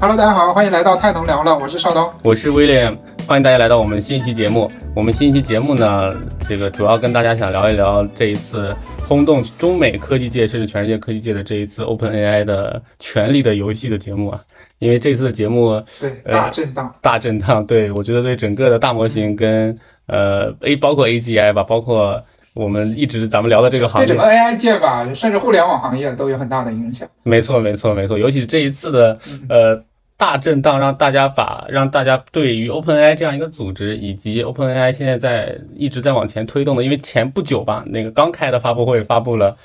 [0.00, 2.96] Hello，大家好，欢迎来到太能聊了，我是邵东，我是 William，
[3.26, 4.70] 欢迎大家来到我们新一期节目。
[4.94, 6.14] 我们新一期节目呢，
[6.48, 8.72] 这个主要跟大家想聊一聊这一次
[9.08, 14.40] 轰动中美科技界甚至全世界科技界的这一次 OpenAI 的权力的游戏的节目啊。
[14.78, 19.76] 因为这次的节目对大震荡，大震荡，对我觉得对整个的大模型跟
[20.06, 22.22] 呃 A 包括 AGI 吧，包括。
[22.58, 27.08] 我们一直咱们聊的这个行业，对整个 AI 界吧，甚至互联网行业都有很大的影响。
[27.22, 28.18] 没错，没错，没错。
[28.18, 29.16] 尤其这一次的
[29.48, 29.80] 呃
[30.16, 39.56] 大震荡，让大家把让大家对于 OpenAI 这样一个组织，以及 OpenAI 现在在一直在往前推动的，因为前不久吧，那个刚开的发布会发布了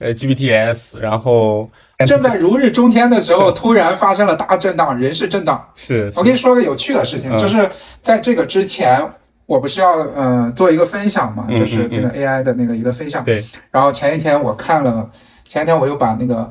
[0.00, 1.70] 呃 GPTs，然后
[2.04, 5.64] 正在如日中天的时候，突然发生了大震荡，人事震荡。
[5.76, 7.70] 是我跟你说个有趣的事情，就是
[8.02, 9.00] 在这个之前。
[9.50, 13.24] 我不是要呃做一个分享嘛，就是这个 AI 的那个一个分享。
[13.24, 13.44] 对。
[13.72, 15.10] 然后前一天我看了，
[15.42, 16.48] 前一天我又把那个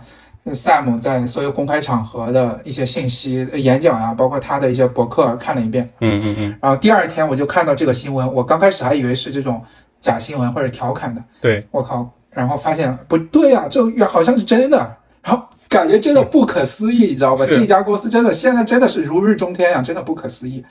[0.47, 5.89] Sam 在所有公开场合的一些信息、演讲呀，包括他的一些博客看了一遍。
[6.01, 6.57] 嗯嗯嗯。
[6.61, 9.63] 然后第二天我就看到这个新闻，我刚开始还以为是这种
[10.01, 11.23] 假新闻或者调侃的。
[11.39, 11.65] 对。
[11.71, 12.05] 我靠！
[12.31, 14.77] 然后发现不对啊，这好像是真的。
[15.23, 17.45] 然后感觉真的不可思议，你知道吧？
[17.45, 20.65] 这家公司真的现在真的是如日中天呀，真的不可思议。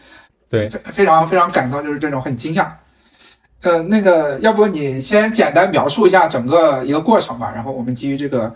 [0.51, 2.67] 对，非非常非常感动，就是这种很惊讶。
[3.63, 8.55] 呃，那个，要不你先简单描述一下整个一个过程吧，然后我们基于这个，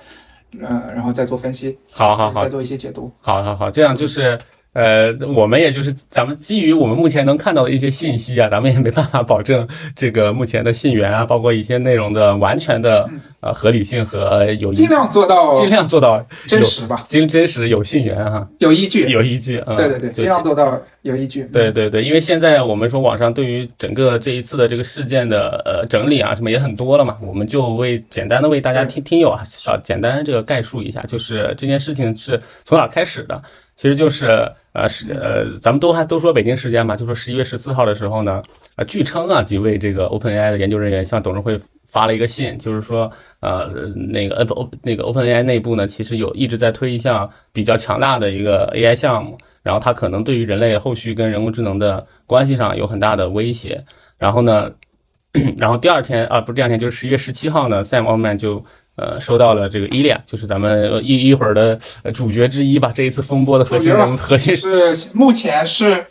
[0.61, 1.79] 呃，然后再做分析。
[1.91, 3.13] 好好好，再做一些解读。
[3.21, 4.39] 好好好，这样就是。
[4.73, 13.07] 呃，我们也就是咱们基于我们目前能看到的一些信息啊， 咱们也没办法保证这个目前的信源啊，包括一些内容的完全的
[13.41, 19.07] 呃合理性和有尽量做到尽量做到真实吧，真真实有信源哈，有依据。
[19.11, 21.43] 有依据，对对对，尽量做到有依据。
[21.53, 33.43] 对对对，因为现在我们说网上对于整个这一次的这个事件的呃整理啊什么也很多了嘛，我们就为简单的为大家听听友啊少简单这个概述一下，就是这件事情是从哪开始的。
[33.83, 34.27] 其实就是
[34.75, 38.41] 呃是呃，咱们都还都说北京时间嘛，就说十一月十四号的时候呢，
[38.77, 43.11] 呃，据称啊，几位这个 OpenAI 的研究人员向董事会发了一个信，就是说
[43.41, 53.85] 呃那个 O 那个 OpenAI 内部呢，其实有一直在推一项比较强大的一个 AI 项目，然后它可能对于人类后续跟人工智能的关系上有很大的威胁。
[54.17, 54.71] 然后呢，
[55.59, 58.65] 然后第二天啊，不是第二天，就是十一月十七号呢，Sam Altman 就。
[58.97, 61.79] 呃，收到了这个伊利亚，就是咱们一一会儿的
[62.13, 62.93] 主角之一吧。
[62.95, 66.07] 这一次风波的核心人物，核心是目前是，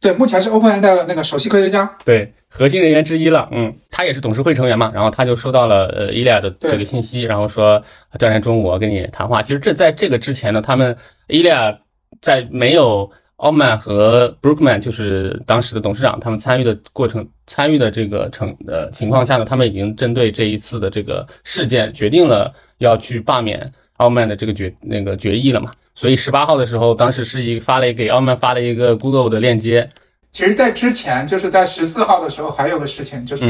[0.00, 3.48] 对，目前是 OpenAI 的那个首席科学家，对，核心人员之一了。
[3.52, 4.90] 嗯，他也是董事会成员嘛。
[4.94, 7.82] 然后他就收到了呃伊利亚的这个信息，然后说
[8.18, 9.42] 第二天中午我跟你谈话。
[9.42, 10.96] 其实这在这个之前呢，他们
[11.28, 11.78] 伊利亚
[12.20, 13.10] 在没有。
[13.36, 25.72] 奥曼和 Brookman 就是当时的董事长，他们参与的过程、参与的这个成的情况下呢，他们已经针对这一次的这个事件，决定了要去罢免奥曼的这个决那个决议了嘛。
[25.96, 29.88] 所以十八号的时候，当时是一发了给奥曼发了一个 Google 的链接。
[30.32, 33.44] 其实，在之前，就是在十四号的时候，还有个事情，就是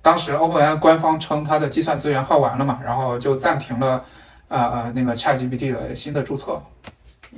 [0.00, 4.02] 当时 OpenAI 官方称它的计算资源耗完了嘛，然后就暂停了
[4.48, 6.62] 呃呃那个 ChatGPT 的新的注册。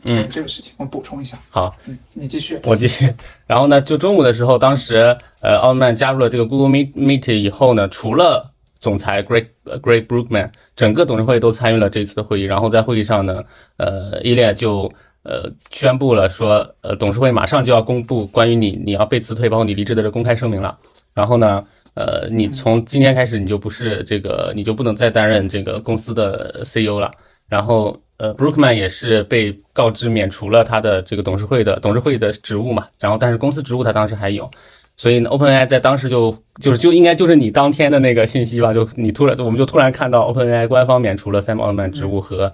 [0.04, 1.38] 嗯，这个事情我补充一下。
[1.50, 3.12] 好，嗯，你继续，我继续。
[3.46, 12.44] 然后呢，就中午的时候，当时呃，奥特曼加入了这个 Google Meet Meet 以后呢，除了总裁 Greg Greg Brookman，整个董事会都参与了这次的会议。
[12.44, 13.42] 然后在会议上呢，
[13.76, 14.90] 呃，伊利就
[15.22, 20.78] 呃宣布了说，呃，董事会马上就要公布关于你你要被辞退，包括你离职的这公开声明了。
[21.14, 21.64] 然后呢，
[21.94, 27.10] 呃，你从今天开始你就不是这个，你就不能再担任这个公司的 CEO 了。
[27.48, 27.98] 然后。
[28.18, 34.50] 呃，Brookman 也是被告知免除了他的这个董事会的董事会的职务嘛，然后但是公司职务他当时还有，
[34.96, 42.50] 所以呢，OpenAI 在当时就就是就应该就是你当天的那个信息吧，就你突然我们就突然看到 OpenAI 官方免除了 Sam Altman 职务和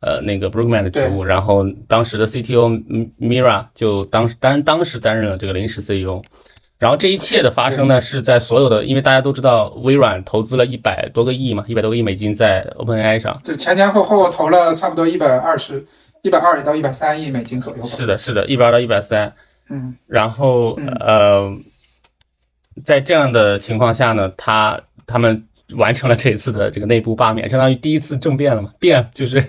[0.00, 2.80] 呃那个 Brookman 的职务，然后当时的 CTO
[3.20, 6.22] Mira 就当时担当时担任了这个临时 CEO。
[6.78, 15.84] 然后这一切的发生呢，是在所有的，因为大家都知道微软投资了一百多个亿嘛，一百多个亿美金在 OpenAI 上，就前前后后投了差不多一百二十、
[16.22, 17.84] 一百二到一百三亿美金左右。
[17.84, 19.32] 是的，是的，一百二到一百三。
[19.68, 19.96] 嗯。
[20.06, 21.52] 然后呃，
[22.84, 25.44] 在这样的情况下呢，他他们
[25.74, 29.42] 完成了这一次的这个内部罢免，相当于第一次政变了嘛，变就是。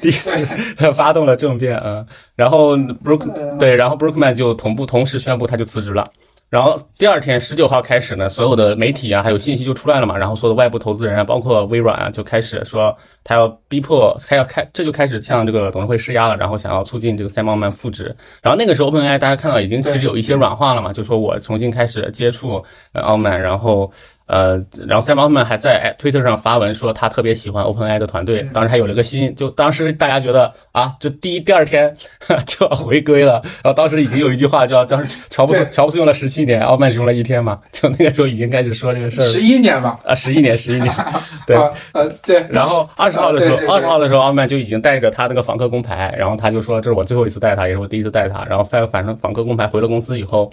[0.00, 0.30] 第一次
[0.92, 2.04] 发动了政变啊，
[2.36, 6.06] 然后 Brook 对，然后 Brookman 就同步同时宣布他就辞职了。
[6.48, 12.92] 然后第二天十九号开始呢，所有的媒体啊还有信息就出来了嘛，然后所有的外部投资人啊，包括微软啊，就开始说
[13.22, 18.12] 他要逼迫，他要开，这就开始向这个董事会施压了，然后想要促进这个 Sam Altman 复职。
[18.42, 22.62] 然后那个时候 OpenAI 大家看到已经其实有一些软化了嘛，就说我重新开始接触
[22.92, 23.90] 呃 Altman，然后。
[24.30, 31.96] 呃，然后 Sam Altman 还在 Twitter 上发文说他特别喜欢 OpenAI 的团队，当时还有了个新，就当时大家觉得啊，这第一第二天
[32.46, 40.94] 就要回归了，然后当时已经有一句话叫当时乔布斯乔布斯用了十七年，奥曼只用了一天嘛，就那个时候已经开始说这个事儿，十一年吧，啊，十一年，十一年，
[41.44, 41.56] 对，
[41.92, 50.52] 呃，对，然后二十号的时候，二十号的时候，奥曼就已经带着他那个访客工牌，然后他就说这是我最后一次带他，也是我第一次带他，然后反反正访客工牌回了公司以后，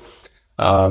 [0.55, 0.89] 啊。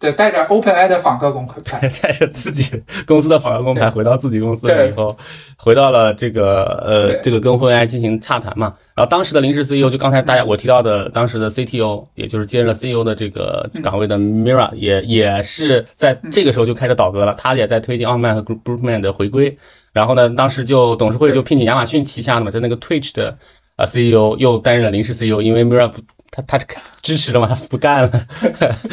[0.00, 5.16] 对，带着 OpenAI 的访客工牌， 带着自己公司的访客工牌回到自己公司了以后，
[5.56, 8.72] 回到了这个呃这个跟 OpenAI 进行洽谈嘛。
[8.94, 17.34] 然后当时的临时 CEO 就刚才大家我提到的，当时的 CTO，也就是接任了 CEO 的这个岗位的 Mira，也也是在这个时候就开始倒戈了。
[17.36, 19.58] 他也在推进奥曼和 Groupman 的回归。
[19.92, 23.36] 然后呢，当时就董事会就聘请亚马逊旗下的嘛，就那个 Twitch 的
[23.74, 26.00] 啊 CEO 又担任了临时 CEO，因为 Mira 不。
[26.30, 26.58] 他他
[27.02, 27.46] 支持了吗？
[27.48, 28.10] 他不干了，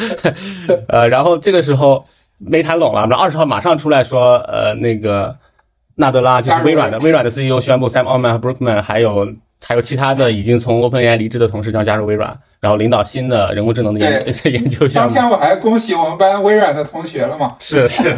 [0.89, 2.05] 呃，然后这个时候
[2.37, 3.05] 没谈拢了。
[3.07, 5.35] 那二十号马上出来说，呃，那个
[5.95, 9.27] 纳德拉就是微软的微软的 CEO 宣布，Sam Altman 和 Brookman 还有
[9.63, 15.13] 还有其他的已经从 OpenAI 离职的同事将加入微软，然后领导新的人工智能的研 研究项目。
[15.13, 17.47] 当天我还恭喜我们班微软的同学了嘛？
[17.59, 18.17] 是是，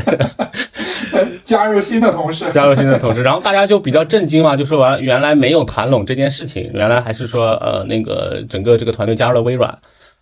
[1.44, 9.78] 加入新的同事，加入新的同事，然后大家就比较震惊嘛，就说完原来没有谈拢这件事情，原来还是说呃那个整个这个团队加入了微软，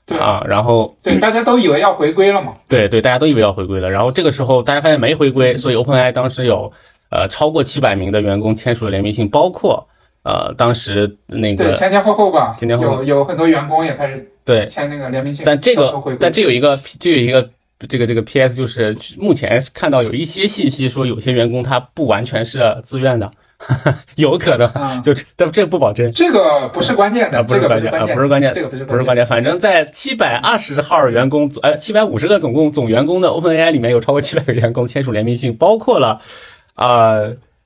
[0.07, 0.17] 对。
[0.17, 2.53] 啊，然后对大家都以为要回归了嘛？
[2.67, 6.71] 对对，大家都以为要回归了，然后这个时候大家发现没回归，所以 OpenAI 当时有
[7.11, 9.87] 呃超过七百名的员工签署了联名信，包括
[10.25, 17.49] 呃当时那个对前前后后吧，前前后有有很多员工也开始对签那个联名信，但这个但这有一个这有一个。
[17.89, 18.55] 这个这个 P.S.
[18.55, 23.29] 就是目前看到有一些信息说，有些员工他不完全是自愿的，
[24.15, 26.09] 有可能就但这不保证。
[26.13, 29.25] 这个不是关键的，不是关键啊，不是关键，这个不是不是关键。
[29.25, 36.21] 反正在七百二十号员工，呃，七百五十个总共总员工的 OpenAI 里面有超过七百个员工签署联名信，包括了
[36.75, 37.19] 啊。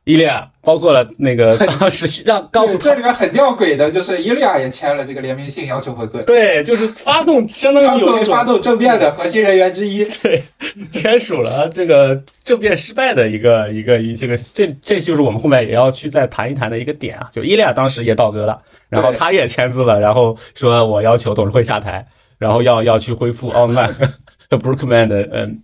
[0.09, 6.19] 伊利亚包括了那个当时让告诉这里面很吊诡的，就是伊利亚也签了这个联名信，要求回归。
[6.23, 10.41] 对，就是发动相当于作为发动政变的核心人员之一， 对，
[10.89, 17.29] 签署了这个政变失败的一个一个一这个这这就是我们后面也要去再谈一谈的一个点啊。
[17.31, 18.59] 就伊利亚当时也倒戈了，
[18.89, 22.03] 然后他也签字了，然后说我要求董事会下台，
[22.39, 23.93] 然后要要去恢复奥曼。
[24.49, 25.61] Brookman 的嗯，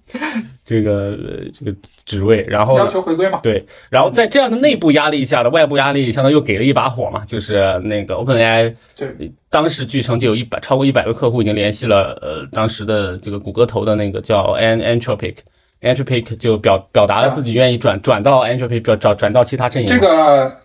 [0.65, 1.15] 这个
[1.53, 1.71] 这个
[2.05, 3.39] 职位，然后要求回归嘛？
[3.43, 19.87] 对，然后在这样的内部压力下的外部压力，相当于又给了一把火嘛，就是那个 OpenAI，对，当时据称就有一百超过一百个客户已经联系了，呃，当时的这个谷歌投的那个叫 An Anthropic，Anthropic 就表表达了自己愿意转转到 Anthropic，转转转到其他阵营。
[19.87, 20.57] 这个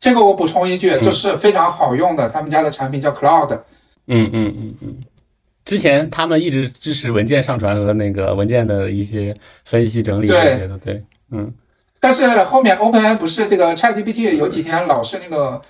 [0.00, 3.52] 这个我补充一句，就是非常好用的，他们家的产品叫 Cloud。
[4.06, 4.96] 嗯嗯嗯嗯。
[5.66, 9.34] 之前他们一直支持文件上传和那个文件的一些
[9.64, 11.52] 分析整理这些的，对，嗯。
[11.98, 15.60] 但是后面 OpenAI 不是这个 ChatGPT 有几天老是那个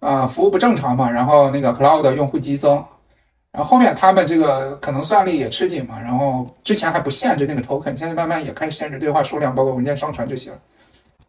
[0.00, 2.82] 啊服务不正常嘛，然后那个 Cloud 用户激增，
[3.52, 10.56] 然后后面他们这个可能算力也吃紧嘛，然后之前还不限制那个 token，现在慢慢也开始限制对话数量，包括文件上传这些了。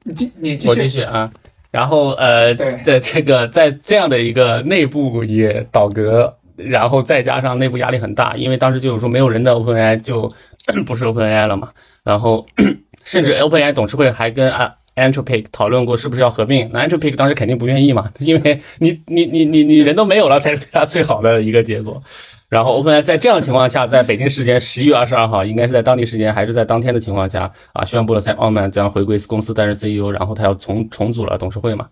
[0.04, 1.30] 你继你继续，我继续啊。
[1.72, 6.34] 然后呃，在这个在这样的一个内部也倒戈。
[6.56, 10.32] 然后再加上内部压力很大，因为当时就有说没有人的 OpenAI 就
[10.86, 11.72] 不是 OpenAI 了嘛。
[12.04, 12.46] 然后
[13.04, 22.02] 甚至 OpenAI 董事会还跟啊 Anthropic 讨论过是不是要合并，那 Anthropic 当时肯定不愿意嘛， 因为你你你你你人都没有了才是对他最好的一个结果。
[22.50, 31.88] 然后 OpenAI 在这样情况下，在北京时间十一月二十二号，应该是在当地时间还是在当天的情况下啊，宣布了 Sam Altman 将回归公司担任 CEO，然后他要重重组了董事会嘛，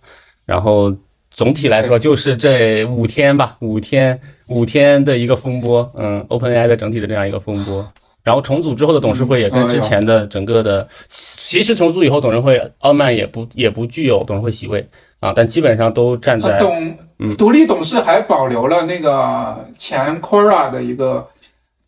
[0.45, 0.95] 然后。
[1.41, 7.83] 总体来说，就是这五天吧，五天五天的一个风波，嗯，OpenAI 的整体的这样一个风波。
[8.21, 14.87] 然后重组之后的董事会也跟之前的整个的，其实重组以后董事会奥曼也不也不具有董事会席位
[15.19, 16.95] 啊，但基本上都站在董
[17.35, 21.27] 独立董事还保留了那个前 Quora 的一个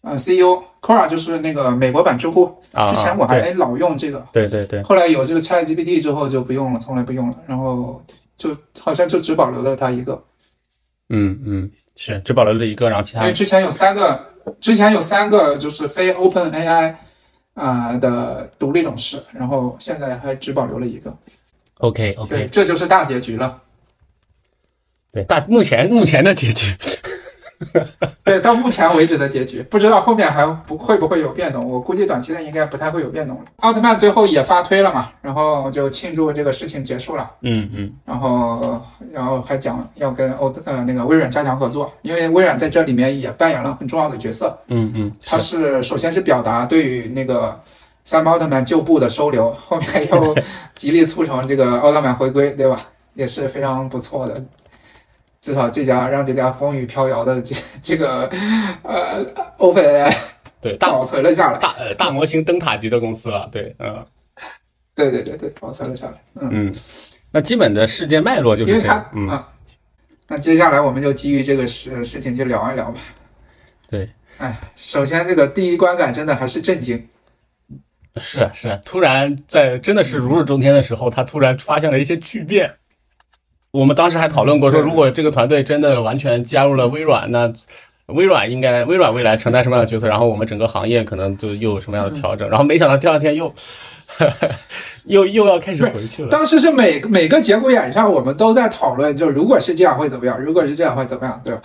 [0.01, 2.51] 呃 CEO，Quora 就是那个美国版知乎，
[2.89, 8.01] 之前我还老用这个，对对对，后来有这个 ChatGPT 之后就不用了，从来不用了，然后。
[8.37, 10.23] 就好像就只保留了他一个，
[11.09, 16.95] 嗯嗯，是只保留了一个，然后其他因为之前有三个，之前有三个就是非 Open AI
[17.53, 21.15] 啊的独立董事，然后现在还只保留了一个。
[21.77, 23.61] OK OK，对，这就是大结局了。
[25.11, 26.75] 对，大目前目前的结局。
[28.23, 31.67] 对，到目前为止的结局，不知道后面还不会不会有变动。
[31.69, 33.43] 我估计短期内应该不太会有变动了。
[33.57, 37.29] 奥特曼最后也发推了嘛，然后就庆祝这个事情结束了。
[37.41, 37.93] 嗯嗯。
[38.05, 38.81] 然后，
[39.11, 44.57] 然后还讲要跟欧呃那个微软加强合作，因为微软在这里面也扮演了很重要的角色。
[44.67, 45.11] 嗯嗯。
[45.25, 47.59] 它是首先是表达对于那个
[48.05, 50.35] 三奥特曼旧部的收留，后面又
[50.75, 52.81] 极力促成这个奥特曼回归，对吧？
[53.15, 54.43] 也是非常不错的。
[55.43, 58.29] 至少这家让这家风雨飘摇的这这个
[58.81, 59.25] 呃
[59.57, 60.15] OpenAI
[60.61, 64.05] 对大保存了下来，大呃大模型灯塔级的公司了，对，嗯
[64.95, 66.13] 对对对对，保存了下来。
[66.35, 66.75] 嗯，嗯，
[67.29, 69.45] 那基本的世界脉络就是这样，嗯，啊，
[70.29, 73.01] 那接下来我们就基于这个事事情去聊一聊吧。
[73.89, 77.05] 对，哎，首先这个第一观感真的还是震惊。
[78.15, 82.73] 是啊是啊，突然在真的是如日中天的时候，他突然发现了一些巨变。
[83.73, 87.51] 我们当时还讨论过说，如果这个团队真的完全加入了微软，那
[88.05, 90.07] 微软应该微软未来承担什么样的角色？
[90.07, 92.47] 然后我们整个行业可能就又有什么样的调整？
[92.47, 93.51] 然后没想到第二天又
[95.05, 96.29] 又又要开始回去了。
[96.29, 101.61] 当时是每每个节骨眼上，我们都在讨论，就如果是这样会怎么样，如果是这样会怎么样，对吧？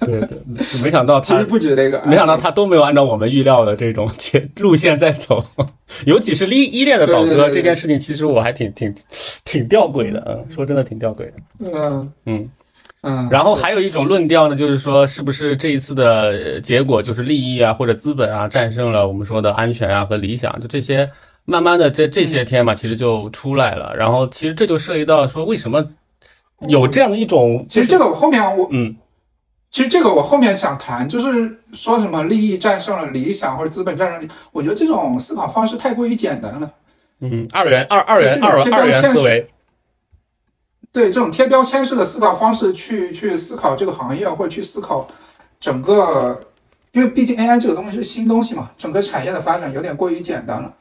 [0.00, 0.38] 对对，
[0.82, 5.44] 没想到他 其实不止那个，没想到他都没有按照我们预料的这种节路线在走，
[6.06, 8.94] 尤其是依依恋的倒戈这件事情，其实我还挺挺
[9.44, 12.50] 挺吊诡的，嗯，说真的挺吊诡的，嗯嗯。
[13.02, 21.08] 嗯，然后还有一种论调呢，就是说，是不是这一次的呃结果就是利益啊或者资本啊战胜了我们说的安全啊和理想，就这些，
[21.50, 23.96] 慢慢的这这些天嘛，其实就出来了。
[23.96, 25.82] 然后其实这就涉及到说，为什么
[26.68, 28.94] 有这样的一种，其实这个我后面我嗯
[29.70, 36.70] 其实这个我后面想谈，就是说什么利益战胜了理想或者资本战胜理，我觉得这种思考方式太过于简单了。
[37.20, 39.50] 嗯二元二二元二这种贴标二元思维，
[40.92, 45.06] 对这种贴标签式的思考方式去去思考这个行业，或者去思考
[45.58, 46.38] 整个，
[46.92, 50.72] 因为毕竟 AI 这个东西是新东西嘛，整个产业的发展有点过于简单了，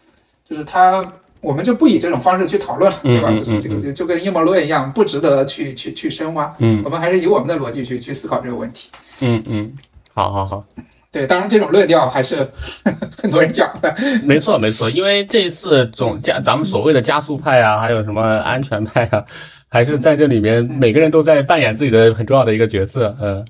[0.50, 1.04] 就是他。
[1.40, 3.30] 我们就不以这种方式去讨论了，对吧？
[3.30, 6.52] 就是这个就跟阴谋论一样，不值得去去去深挖。
[6.58, 8.90] 嗯我们还是以我们的逻辑去去思考这个问题。
[9.22, 9.72] 嗯嗯，
[10.16, 10.66] 好好好。
[11.12, 12.46] 对，当然这种论调还是
[13.22, 13.96] 很多人讲的。
[14.24, 19.24] 没错，没错，因为这一次总加咱们所谓的加速派啊，还有什么安全派啊，
[19.70, 23.16] 还是在这里面每个人都在扮演自己的很重要的一个角色。
[23.22, 23.46] 嗯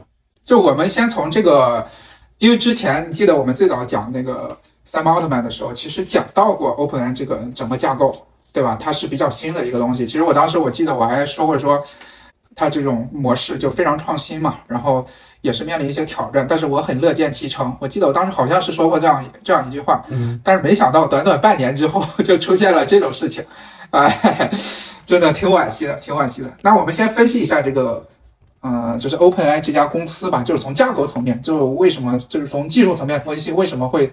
[0.46, 1.88] 就我们先从这个，
[2.38, 4.56] 因为之前记得我们最早讲那个
[4.88, 8.78] 三毛奥特曼的时候，其实讲到过 OpenAI 这个整个架构，对吧？
[8.80, 10.06] 它是比较新的一个东西。
[10.06, 11.84] 其实我当时我记得我还说过说，
[12.56, 15.06] 它这种模式就非常创新嘛，然后
[15.42, 17.76] 也是面临一些挑战，但是我很乐见其成。
[17.82, 23.44] 我记得我当时好像是说过这样这样一句话，嗯，但是没想到短短半年之后 就出现了这种事情，
[23.92, 24.50] 哎，
[25.06, 26.52] 真的挺惋惜的，挺惋惜的。
[26.64, 28.08] 那我们先分析一下这个，
[28.62, 34.12] 呃，就是 OpenAI 这家公司吧，就是从架构层面，就为什么，就是从技术层面分析，为什么会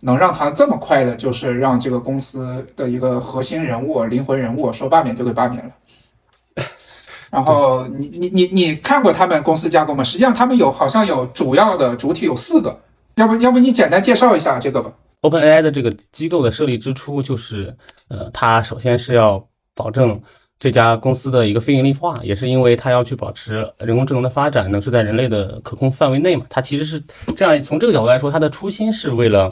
[0.00, 5.70] 能让他这么快的，就是让这个公司的一个核心人物、灵魂人物说罢免就给罢免了。
[7.30, 10.02] 然后你你你你看过他们公司架构吗？
[10.02, 12.80] 实际上他们有好像有主要的主体有四个，
[13.16, 14.90] 要不要不你简单介绍一下这个吧
[15.22, 17.76] ？OpenAI 的这个机构的设立之初，就是
[18.08, 20.18] 呃，它首先是要保证
[20.58, 26.46] 这家公司的一个非盈利化，也是因为它要去保持人工智能的发展能是在人类的可控范围内嘛。
[26.48, 27.02] 它其实是
[27.36, 29.50] 这样，从这个角度来说，它的初心是为了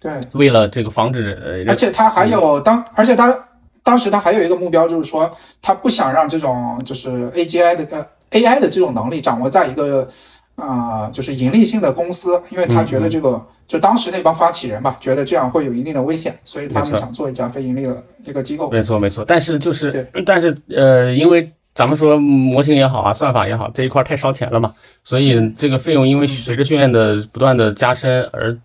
[0.00, 3.34] 对， 为了这个防止而且他还有当，而且他
[3.82, 5.30] 当时他还有一个目标，就是说
[5.60, 8.06] 他不想让这种就是 AGI 的呃
[8.40, 10.06] AI 的这种能力掌握在一个
[10.54, 18.70] 啊、就是盈利性的公司，因为他觉得这个、就当时那帮发起人吧，觉得这样会有一定的危险，所以他们想做一家非盈利的一个机构。
[18.70, 19.24] 没错，没错。
[19.26, 24.72] 但是就是， 但是呃，因为咱们说模型也好啊，算法也好，这一块太烧钱了嘛，
[25.02, 28.56] 所以这个费用因为随着训练的不断的加深而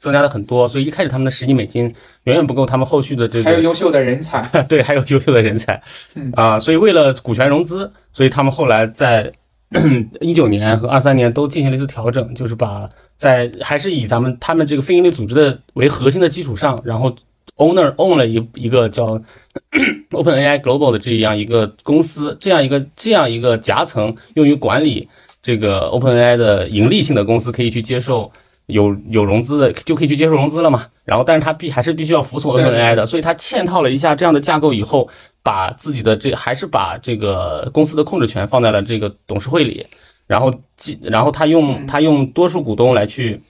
[0.00, 1.84] 增加了很多，所以一开始他们的十亿美金
[2.24, 5.80] 远远不够他们后续的这个还有优秀的人才， 对，还有优秀的人才。
[6.14, 6.32] 嗯。
[6.34, 9.30] 啊，所以为了股权融资，所以他们后来在
[10.20, 12.88] 一九年和二三年都进行了一次调整，就是把
[13.18, 17.14] 在还是以咱们他们这个非营利组织的为核心的基础上，然后
[17.56, 19.20] owner own 了一一个叫
[20.12, 25.06] OpenAI Global 的这样一个公司，这样一个这样一个夹层用于管理
[25.42, 28.32] 这个 OpenAI 的盈利性的公司，可以去接受
[28.70, 30.86] 有有融资的，就可以去接受融资了嘛。
[31.04, 35.08] 然后，但是他必还是必须要服从对 OpenAI 的，所以他嵌套了一下这样的架构以后，
[35.42, 39.84] 把自己的这还是把这个公司的控制权放在了这个董事会里，
[40.26, 43.40] 然后既然后他用他用多数股东来去。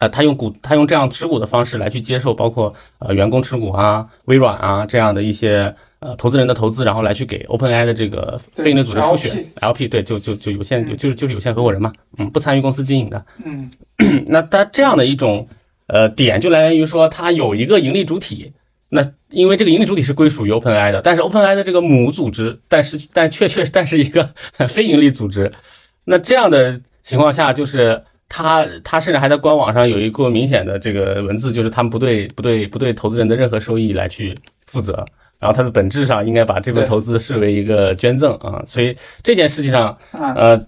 [0.00, 5.72] 呃，他用股，他用这样持股的方式来去接受，包括呃员工持股啊、微软啊这样的一些
[6.04, 9.30] 呃投资人的投资，然后来去给 OpenAI 的这个非营利组织输血
[9.62, 13.24] LP，对，就就就有限，就就是有限合伙人嘛，嗯，不参与公司经营的。
[13.42, 13.70] 嗯，
[14.28, 15.48] 那它这样的一种
[15.86, 18.52] 呃点就来源于说，它有一个盈利主体，
[18.90, 24.28] 那因为这个盈利主体是归属于 OpenAI 的，但是 OpenAI 的这个母组织，但是但确确但是一个
[24.68, 25.50] 非盈利组织，
[26.04, 28.02] 那这样的情况下就是。
[28.26, 34.34] 他他甚至还在官网上有一个明显的这个文字，就是他们不对不对不对投资人的任何收益来去
[34.66, 35.04] 负责，
[35.44, 36.88] 然后它的本质上应该把这份对。
[36.88, 40.66] 投资视为一个捐赠啊，所以这件事情上，啊，呃，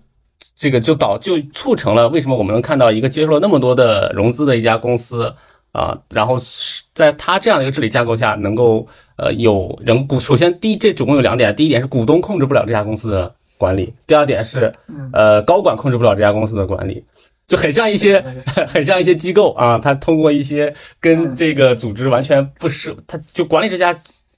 [0.55, 5.35] 这个就导就促成了为什么我们能看到一个接受了那么多的融资的一家公司
[5.73, 15.09] 啊，然后是在它这样的一个治理架构下，能够呃有人股，首先第一这总共有两点，第一点是股东控制不了这家公司的管理，第二点是嗯。
[15.15, 17.03] 呃高管控制不了这家公司的管理。
[17.49, 18.21] 就很像一些，
[18.67, 21.37] 很像一些机构啊，他通过一些跟嗯。
[21.37, 23.97] 这个组织完全不是，他就管理这家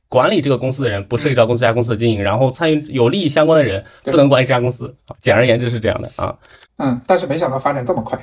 [0.09, 4.95] 管理这个公司的人不涉及到公司这家公司的经营，然后参与有利益相关的人不能管理这家公司。
[5.07, 6.35] 啊简而言之是这样的啊。
[6.79, 8.19] 嗯，但是没想到发展这么快。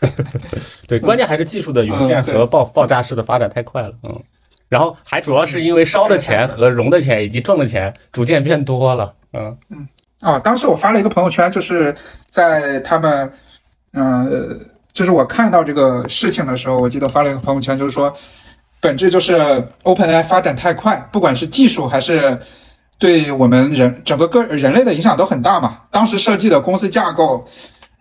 [0.86, 4.22] 对，关键还是技术的涌现和爆爆炸式的发展太快了，嗯。
[4.68, 9.86] 然后还主要是因为烧的钱和融的钱以及挣的钱逐渐变多了，嗯嗯
[10.20, 11.94] 啊，当时我发了一个朋友圈，就是
[12.30, 13.30] 在他们，
[13.92, 14.56] 呃，
[14.92, 18.10] 就是我看到这个事情的时候，我记得发了一个朋友圈，就是说，
[18.82, 19.38] 本质就是
[19.84, 22.36] OpenAI 发展太快，不管是技术还是
[22.98, 25.78] 对我们人整个个人类的影响都很大嘛。
[25.90, 27.44] 当时设计的公司架构，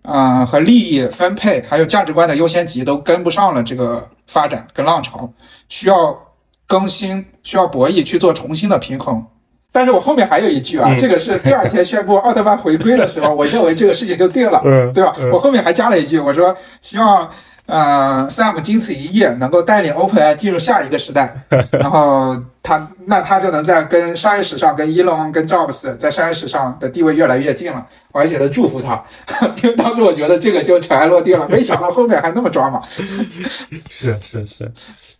[0.01, 5.31] 啊、和利益分配，还有价值观的优先级都跟不上了这个发展跟浪潮，
[5.69, 6.17] 需要
[6.65, 9.23] 更新，需要博弈去做重新的平衡。
[9.71, 15.15] 但是我后面还有一句啊，嗯 这个是第二天宣布 奥特曼回归的时候，我认为这个事情就定了，嗯对吧？
[15.31, 17.29] 我后面还加了一句，我说希望
[17.71, 21.33] 呃 Sam 经此一役能够带领 OpenAI 进入下一个时代，
[21.71, 29.01] 然后他那他就能在跟商业史上跟 Elon 跟 Jobs 在商业史上的地位越来越近了，我还写的祝福他，
[29.63, 32.81] 因为当时我觉得这个就尘埃落定了，没想到后面还那么抓嘛，
[33.89, 34.69] 是是是，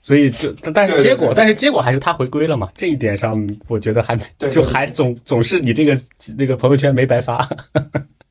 [0.02, 3.34] 所以就但但是对对结果但是结果还是他回归了嘛，这一点上
[3.70, 4.18] 我觉得还
[4.52, 5.98] 就还总总是你这个
[6.38, 7.48] 那个朋友圈没白发，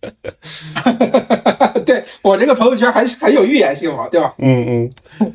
[1.85, 4.35] 对我这个朋友圈还是很有预言性嘛，对吧？
[4.38, 4.90] 嗯
[5.21, 5.33] 嗯。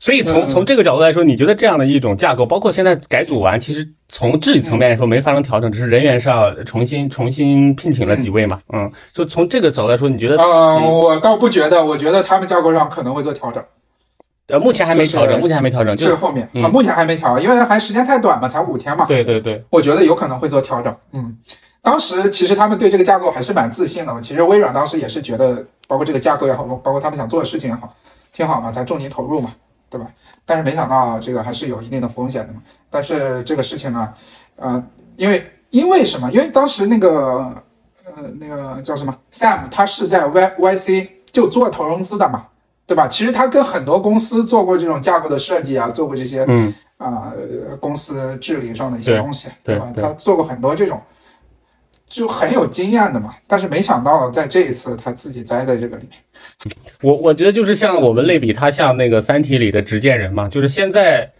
[0.00, 13.62] 所以从嗯从这个角度来说，你觉得这样的一种架构，包括现在改组完，其实从治理层面来说没发生调整，只是人员上重新重新聘请了几位嘛，嗯，就从这个角度来说，你觉得嗯，我倒不觉得，我觉得他们架构上可能会做调整。
[14.46, 19.04] 呃目前还没调整，目前还没调整，就是后面嗯啊，目前还没调，因为还时间太短嘛，才五天嘛。
[19.04, 20.96] 对对对，我觉得有可能会做调整。
[21.12, 21.36] 嗯，
[21.88, 24.20] 当时其实他们对这个架构还是蛮自信的。
[24.20, 27.94] 其实微软当时也是觉得，包括这个架构也好，包括他们想做的事情也好，
[28.30, 29.54] 挺好嘛，才重金投入嘛，
[29.88, 30.06] 对吧？
[30.44, 32.60] 但是没想到这个还是有一定的风险的嘛。
[32.90, 34.12] 但是这个事情呢，
[34.56, 34.84] 呃，
[35.16, 36.30] 因为因为什么？
[36.30, 37.08] 因为当时那个
[38.04, 42.44] 呃那个叫什么 Sam，他是在 Y YC 就做投融资的嘛。
[42.86, 43.06] 对吧？
[43.06, 49.54] 其实他跟很多公司做过这种架构的设计啊，做过这些嗯啊、呃公司治理上的一些东西，吧？
[49.62, 50.98] 对吧他做过很多这种，
[52.08, 53.34] 就很有经验的嘛。
[53.46, 56.18] 但是没想到在这一次他自己栽在这个里面。
[57.02, 61.30] 我我觉得就是像我们类比他像那个《三体》里的执剑人嘛，就是现在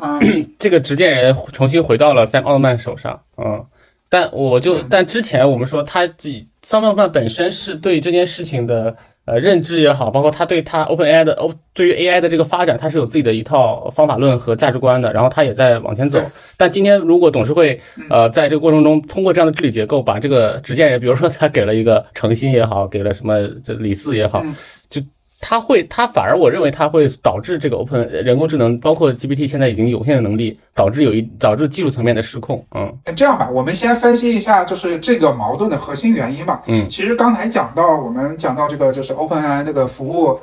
[0.00, 0.20] 嗯、
[0.58, 3.64] 这个执剑人重新回到了三奥特曼手上，嗯，
[4.08, 6.30] 但我就但之前我们说他自
[6.62, 8.96] 三奥特曼本身是对这件事情的
[9.26, 16.18] 呃认知也好，包括他对他 OpenAI 的 O 对于 AI 的这个发展，他是有自己的一套方法论和价值观的，然后他也在往前走。
[16.56, 24.54] 但今天如果董事会呃在这个过程中通过这样的治理结构，把这个执剑人，比如说他给了一个程心也好，给了什么这李四也好嗯，
[24.88, 25.02] 就。
[25.40, 32.64] 它会，它反而我认为它会导致这个 open 人工智能，包括 GPT 现在已经有限的能力，导致有一导致技术层面的失控。
[32.74, 36.62] 嗯这样吧，我们先分析一下，就是这个矛盾的核心原因吧。
[36.66, 40.40] 嗯其实刚才讲到，我们讲到这个就是 OpenAI 那个服务，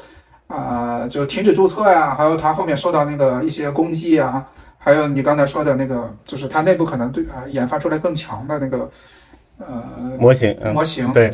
[0.48, 4.46] 啊，就停止注册呀、还有它后面受到那个一些攻击啊，
[4.78, 8.90] 还有你刚才说的那个，就是它内部可能对呃研发出来更强的那个
[9.58, 9.84] 呃
[10.20, 11.32] 模型，嗯，模型，对，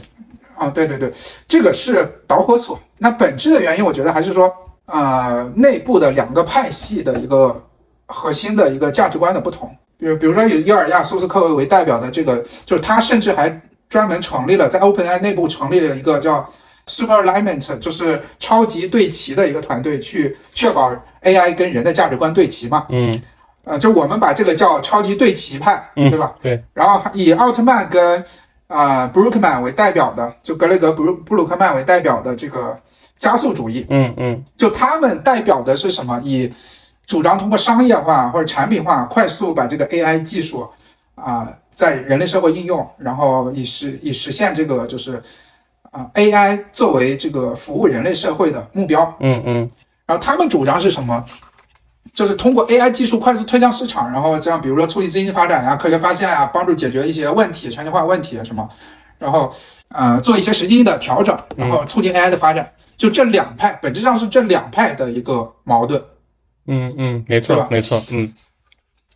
[0.60, 1.12] 啊，对对对，
[1.48, 2.78] 这个是导火索。
[2.98, 4.54] 那本质的原因，我觉得还是说，
[4.86, 7.66] 呃，内部的两个派系的一个
[8.08, 9.74] 核心的一个价值观的不同。
[9.98, 16.46] 比如，比如说以伊尔亚苏斯科维为代表的这个，就是他甚至还专门成立了在 OpenAI 内部成立了一个叫
[16.88, 20.92] Super Alignment，就是超级对齐的一个团队，去确保
[21.24, 22.86] AI 跟人的价值观对齐嘛。
[22.90, 23.22] 嗯
[23.66, 26.34] 呃，就我们把这个叫超级对齐派，嗯对吧？
[26.42, 28.24] 对，然后以奥特曼跟
[28.70, 32.80] 啊、布鲁克曼为代表的，就格雷格布鲁布鲁克曼为代表的这个
[33.18, 36.22] 加速主义，嗯嗯就他们代表的是什么？
[36.24, 36.54] 以
[37.08, 40.70] 主张通过商业化或者产品化，快速把这个 AI 技术
[41.16, 45.20] 啊、在人类社会应用，然后以实以实现这个就是
[45.90, 49.12] 啊、AI 作为这个服务人类社会的目标。
[49.20, 49.72] 嗯嗯
[50.06, 51.26] 然后他们主张是什么？
[52.20, 58.70] 就是通过 AI 技术快速推向市场，然后这样，比如说促进经济发展呀、科学发现呀、帮助解决一些问题、全球化问题什么，
[59.18, 59.50] 然后
[59.88, 62.70] 呃做一些实际的调整，然后促进 AI 的发展。
[62.98, 66.04] 就这两派本质上是这两派的一个矛盾。
[66.68, 68.34] 嗯嗯，没错没错，嗯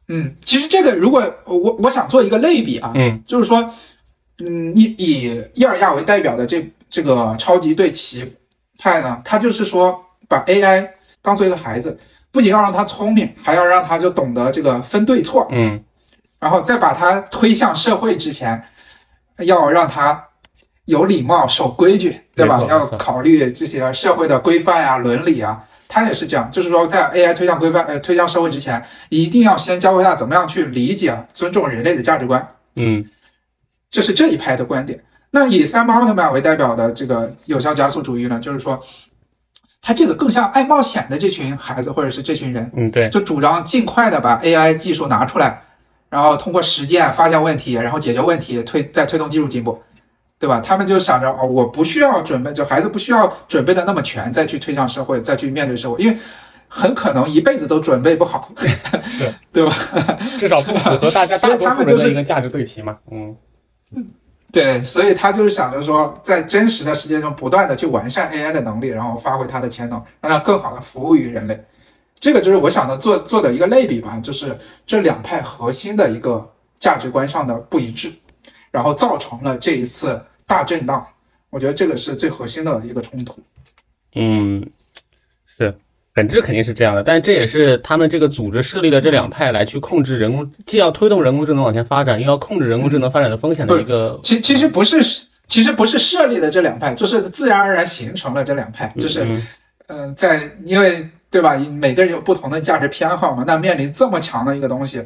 [0.07, 3.69] 嗯，其实这个如果我我想做一个类比啊，嗯就是说，
[4.39, 8.23] 嗯，以以伊尔亚为代表的这这个超级对齐
[8.79, 10.87] 派呢，他就是说把 AI
[11.21, 11.99] 当做一个孩子，
[12.33, 15.81] 不仅要让他聪明，还要让他就懂得这个分对错，嗯
[16.39, 18.61] 然后再把他推向社会之前，
[19.37, 20.21] 要让他
[20.85, 25.63] 有礼貌、守规矩，对吧要考虑这些社会的规范啊、伦理啊。
[25.87, 32.45] 他也是这样，就是说，在 AI 推向规范、呃推向社会之前，一定要先教会他怎么样去理解、尊重人类的价值观。
[32.77, 33.07] 嗯
[33.91, 34.99] 这是这一派的观点。
[35.29, 38.79] 那以三巴奥特曼为代表的这个有效加速主义呢，就是说，
[39.85, 45.61] 他这个更像爱冒险的这群孩子或者是这群人，嗯，对，就主张尽快的把 AI 技术拿出来，
[46.09, 49.77] 然后通过实践发现问题，然后解决问题，推再推动技术进步，
[50.39, 50.61] 对吧？
[50.61, 56.17] 他们就想着哦，我不需要准备，就孩子不需要准备的那么全，再去推向社会，再去面对社会，因为
[56.69, 58.49] 很可能一辈子都准备不好，
[59.03, 59.75] 是 对吧？
[60.37, 62.97] 至少不符合大家大多数他们就是人的一个价值对齐嘛。
[63.11, 63.35] 嗯
[64.53, 71.59] 对，所以他就是想着说，在真实的世界中不断的去完善 AI 的能力，然后发挥它的潜能，让它更好的服务于人类。
[72.19, 78.13] 这个就是我想的做做的一个类比吧，就是这两派核心的一个价值观上的不一致，
[78.69, 81.03] 然后造成了这一次大震荡。
[81.49, 83.41] 我觉得这个是最核心的一个冲突。
[84.13, 84.63] 嗯，
[85.47, 85.75] 是。
[86.13, 94.19] 本质肯定是这样的，但这也是他们这个组织设立的这两派来去控制人工，既要推动人工智能往前发展，又要控制人工智能发展的风险的一个。
[94.21, 95.01] 其其实不是，
[95.47, 99.47] 其实不是设立的这两派，就是自然而然形成了这两派，就是嗯
[99.87, 105.03] 嗯，在因为对吧，每个人有不同的价值偏好嘛，那面临这么强的一个东西，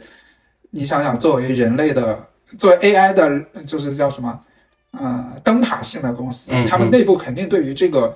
[0.72, 2.22] 你想想，作为人类的，
[2.58, 4.38] 作为 AI 的，就是叫什么，
[4.91, 8.13] 呃，灯塔性的公司嗯，他们内部肯定对于这个，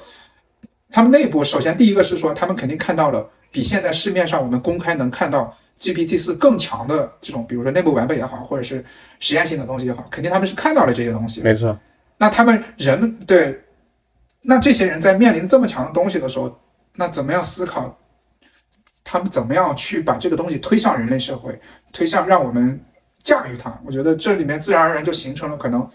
[0.92, 8.84] 他们内部首先第一个是说，他们肯定看到了比现在市面上我们公开能看到 GPT 四更强的这种，比如说内部版本也好，或者是
[9.20, 11.42] 实验性的东西也好，肯定他们是看到了这些东西。
[11.42, 11.78] 没错，
[12.18, 13.60] 那他们人对，
[14.42, 16.60] 那这些人在面临这么强的东西的时候，
[16.96, 17.98] 那怎么样思考？
[19.04, 21.60] 他们怎么样去把这个东西推向人类社会，
[21.92, 22.80] 推向让我们
[23.24, 23.76] 驾驭它？
[23.84, 25.86] 我觉得这里面自然而然就形成了可能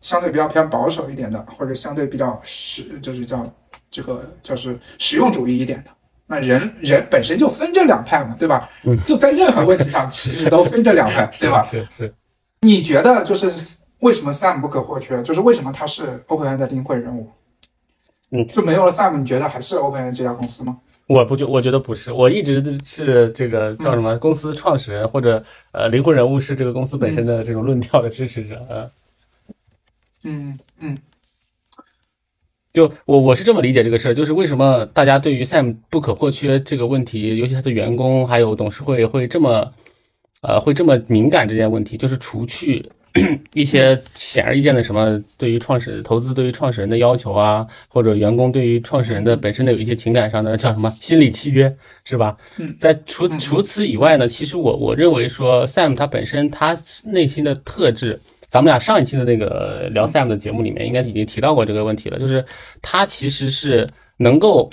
[0.00, 3.44] 相对比较偏保守一点的，或者相对比较是，就是叫
[3.90, 5.90] 这个就是实用主义一点的。
[6.26, 8.68] 那人人本身就分这两派嘛，对吧？
[8.84, 11.62] 嗯就在任何问题上，其实都分这两派， 对吧？
[11.62, 12.14] 是是。
[12.60, 13.50] 你觉得就是
[14.00, 15.22] 为什么 Sam 不可或缺？
[15.22, 17.30] 就是为什么他是 OpenAI 的灵魂人物？
[18.30, 20.76] 嗯，就没有了 Sam，你觉得还是 OpenAI 这家公司吗？
[21.06, 28.66] 我不觉，我觉得不是，我一直是这个叫什么公司创始人或者呃灵魂人物是这个公司本身的这种论调的支持者。
[28.68, 28.90] 呃，
[30.24, 30.98] 嗯嗯
[32.78, 39.72] 就我我是这么理解这个事儿，就是为什么大家对于 Sam 不可或缺这个问题，尤其他的员工还有董事会会这么
[40.42, 42.88] 呃会这么敏感这件问题，就是除去
[43.52, 52.36] 一些显而易见的什么对于创始投资对于创始人的要求啊，或者员工对于创始人的本身的有一些情感上的叫什么心理契约，是吧？
[52.58, 58.20] 嗯，在除嗯除此以外呢，其实我我认为说 Sam 他本身他内心的特质。
[58.48, 62.44] 咱们俩上一期的那个聊 Sam 的节目里面，应该已经提到过这个问题了，就是
[62.80, 64.70] 他其实是能够，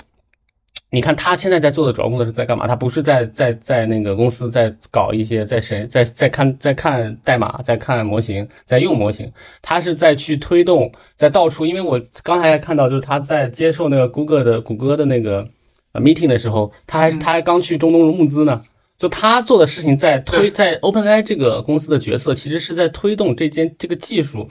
[0.90, 2.66] 你看他现在在做的主要工作是在干嘛？
[2.66, 11.66] 他不是在在在那个公司在搞一些在审在在看在看代码，在看模型，在用模型，他是在去推动，在到处。
[11.66, 15.46] 因为我刚才看到，就是他在接受那个谷歌的谷歌的那个
[15.92, 18.62] meeting 的时候，他还他还刚去中东募资呢。
[18.98, 24.48] 就他做的事情，在推在 OpenAI 这个公司的角色，其实是在推动这件这个技术，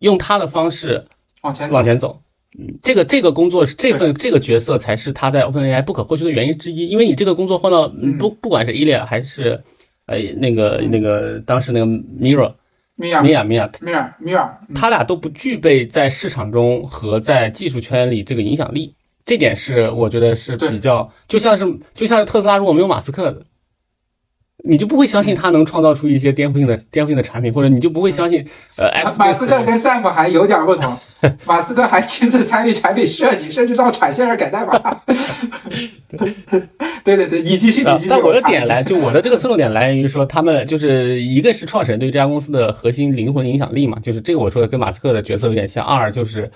[0.00, 1.02] 用他的方式
[1.42, 1.74] 往前走。
[1.76, 2.20] 往前走。
[2.58, 6.86] 嗯，这个这个工作是这份这个角色才是他在 OpenAI 不可或缺的原因之一。
[6.88, 9.60] 因为你这个工作换到嗯不不管是 Ilya 还是
[10.06, 12.54] 呃那个那个当时那个米尔
[12.96, 14.74] 米娅米娅，米尔米尔，嗯。
[14.74, 18.94] 他俩都不具备在市场中和在技术圈里这个影响力。
[19.24, 23.40] 这点是我觉得是比较，就像是就像是特斯拉如果没有马斯克，
[24.64, 30.96] 你就不会相信他能创造出一些颠覆性的颠覆性的产品，或者你就不会相信呃马斯克跟 Sam 还有点不同，
[31.46, 34.78] 马斯克还亲自参与产品设计，甚至到产线上改代码。
[37.04, 38.08] 对对对，你继续，你继续。
[38.08, 45.84] 但我的点来，就我的这个侧重点来源于说，他们就是一个是创始人对这家公司的核心灵魂影响力嘛，就是这个我说的跟马斯克的角色有点像。
[45.84, 46.50] 二就是，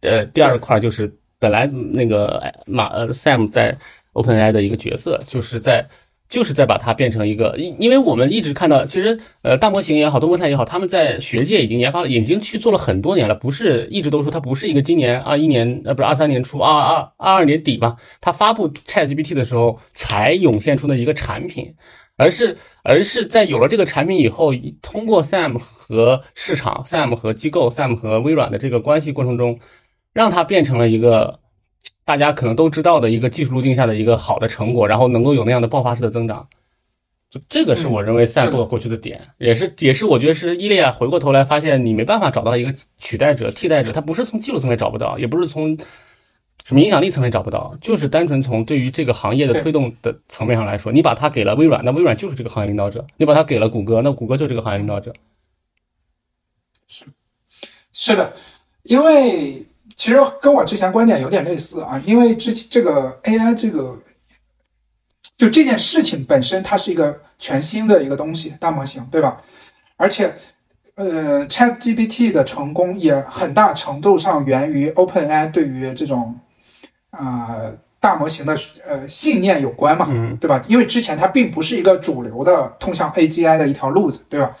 [0.00, 1.12] 呃，第二块就是
[1.44, 3.76] 本来那个马呃 Sam 在
[4.14, 5.86] OpenAI 的一个角色，就是在
[6.26, 21.74] 就是在把它变成一个，因因为我们一直看到，其实呃大模型也好，多模态也好，他们在学界已经研发了，已经去做了很多年了，不是一直都说它不是一个今年二一年呃不是二三年初二二二二年底吧，它发布 ChatGPT 的时候才涌现出的一个产品，
[22.16, 29.58] 而是而是在有了这个产品以后，通过 Sam 和市场、Sam 和机构、Sam 和微软的这个关系过程中，
[30.14, 31.40] 让它变成了一个。
[32.06, 36.46] 大家可能都知道的一个技术路径下的一个好的成果，然后能够有那样的爆发式的增长，
[37.30, 45.74] 就这个是我认为赛博过去的点，也是也是我觉得是伊利亚回过头来发现你没办法找到一个取代者、替代者，他不是从技术层面找不到，也不是从
[46.62, 55.14] 什么影响力层面找不到，就是单纯从对于这个行业的推动的层面上来说，你把它给了微软，那微软就是这个行业领导者；你把它给了谷歌，那谷歌就是这个行业领导者。
[56.86, 57.06] 是
[57.94, 58.34] 是的，
[58.82, 59.64] 因为。
[59.96, 63.96] 其实跟我之前观点有点类似啊，因为之这个 AI 这个
[65.36, 69.40] 就这件事情本身，它是一个全新的一个东西，大模型，对吧？
[69.96, 70.34] 而且，
[70.96, 76.38] 呃，ChatGPT 的成功也很大程度上源于 OpenAI 对于这种
[77.10, 80.06] 啊大模型的呃信念有关嘛，
[80.40, 80.60] 对吧？
[80.68, 84.56] 因为之前它并不是一个主流的通向 AGI 的一条路子，对吧？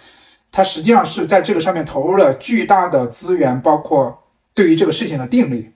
[0.52, 4.20] 它实际上是在这个上面投入了巨大的资源，包括。
[4.54, 5.70] 对于这个事情的定力，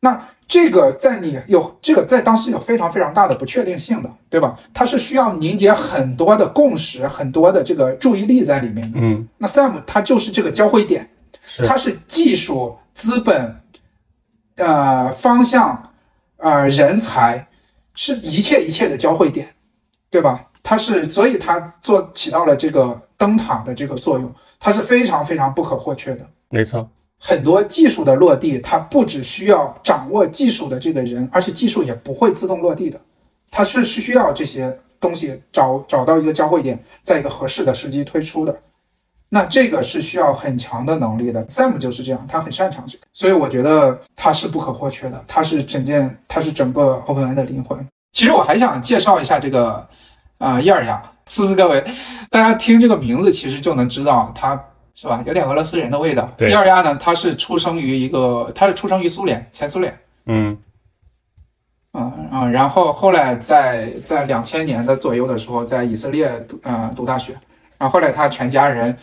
[0.00, 4.58] 那这个在你有这个在当时有非常非常大的不确定性的，对吧？
[4.72, 8.98] 它是需要凝结很多的共识，很多的这个注意力在里面的。
[9.00, 11.08] 嗯，那 Sam 它就是这个交汇点，
[11.66, 13.56] 它是技术、资本、
[14.56, 15.90] 呃方向、
[16.36, 17.48] 呃人才，
[17.94, 19.54] 是一切一切的交汇点，
[20.10, 20.44] 对吧？
[20.62, 26.26] 它是，所以它做起到了这个灯塔的这个作用，它是非常非常不可或缺的。
[26.50, 26.88] 没错。
[27.26, 33.00] 很多技术的落地，它不只需要掌握技术的这个人，而且技术也不会自动落地的，
[33.50, 38.54] 它是需要这些东西找找到一个交汇点，在一个合适的时机推出的。
[39.30, 47.78] 那这个是需要很强的能力的，Sam 就是这样，他很擅长这个，所以我觉得他是不可或缺的，他是整件，他是整个 OpenAI 的灵魂。
[48.12, 49.88] 其实我还想介绍一下这个
[50.36, 51.82] 啊，伊尔亚，思思各位，
[52.28, 54.62] 大家听这个名字其实就能知道他。
[54.94, 55.20] 是吧？
[55.26, 56.32] 有点俄罗斯人的味道。
[56.36, 59.98] 对，伊尔亚呢，他是出生于一个，他是出生于苏联，前苏联。
[60.26, 60.56] 嗯，
[61.94, 67.32] 嗯嗯，然后后来在在两千年的左右的时候，在以色列读呃读大学，
[67.76, 68.96] 然后后来他全家人，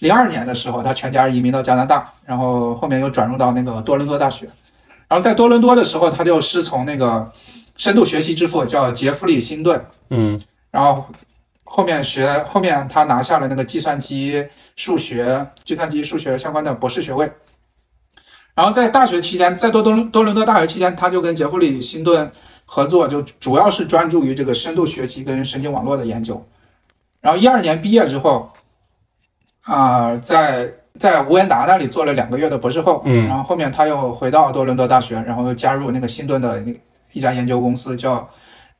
[0.00, 4.44] 零二年的时候，他全家人移民到加拿大，然后后面又转入到那个多伦多大学，
[5.06, 7.30] 然后在多伦多的时候，他就师从那个
[7.76, 9.80] 深度学习之父叫杰弗里·辛顿。
[10.10, 10.40] 嗯，
[10.72, 11.06] 然后。
[11.68, 17.30] 后面学后面他拿下了那个计算机数学、计算机数学相关的博士学位。
[18.54, 22.28] 然后在大学期间，在多多多伦多大学期间，他就跟杰弗里·辛顿
[22.64, 26.44] 合作，就主要是专注于这个深度学习跟神经网络的研究。
[27.20, 28.50] 然后一二年毕业之后，
[29.62, 33.02] 啊，在在吴恩达那里做了两个月的博士后。
[33.04, 33.28] 嗯。
[33.28, 36.74] 然后后面他又回到多伦多大学，然后又加入那个辛顿的那
[37.12, 38.28] 一家研究公司，叫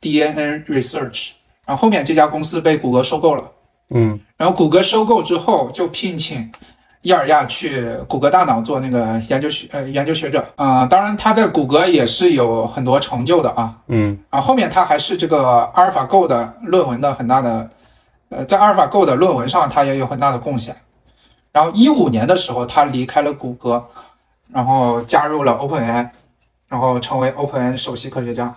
[0.00, 1.37] DNN Research。
[1.68, 3.44] 然后后面这家公司被谷歌收购了，
[3.90, 6.50] 嗯，然后谷歌收购之后就聘请
[7.02, 10.42] 伊尔亚去谷歌大脑做那个研究学呃研究学者。
[10.56, 17.68] 啊，当然他在谷歌也是有很多成就的啊，嗯，啊后面他还是这个阿尔法 Go 的论文的很大的，
[18.30, 20.74] 呃在阿尔法 Go 的论文上他也有很大的贡献，
[21.52, 23.86] 然后一五年的时候他离开了谷歌，
[24.50, 26.08] 然后加入了 OpenAI，
[26.66, 28.54] 然后成为 OpenAI 首席科学家，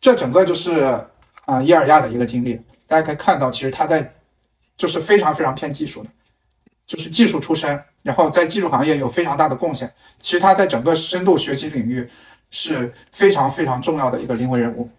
[0.00, 0.98] 这整个就是。
[1.46, 4.14] 啊，伊尔亚的一个经历，大家可以看到，其实他在
[4.76, 6.10] 就是非常非常偏技术的，
[6.84, 9.90] 就是技术出身，然后在技术行业有非常大的贡献。
[10.18, 12.06] 其实他在整个深度学习领域
[12.50, 14.90] 是非常非常重要的一个灵魂人物。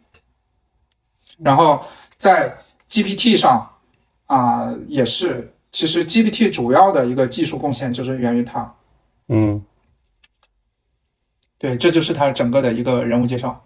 [1.38, 1.84] 然后
[2.18, 2.58] 在
[2.90, 3.70] GPT 上
[4.26, 8.74] 啊，也是，其实 GPT 主要的一个技术贡献就是源于他。
[9.28, 9.62] 嗯，
[11.58, 13.62] 对，这就是他整个的一个人物介绍。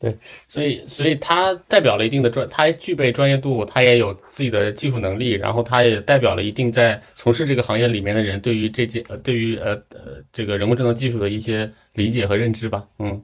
[0.00, 0.14] 对，
[0.48, 12.84] 所以所以他代表了一定的专，他具备专业度，他也有自己的技术能力，然后他也代表了一定在从事这个行业里面的人对于这件呃对于呃呃这个人工智能技术的一些理解和认知吧。
[12.98, 13.22] 嗯，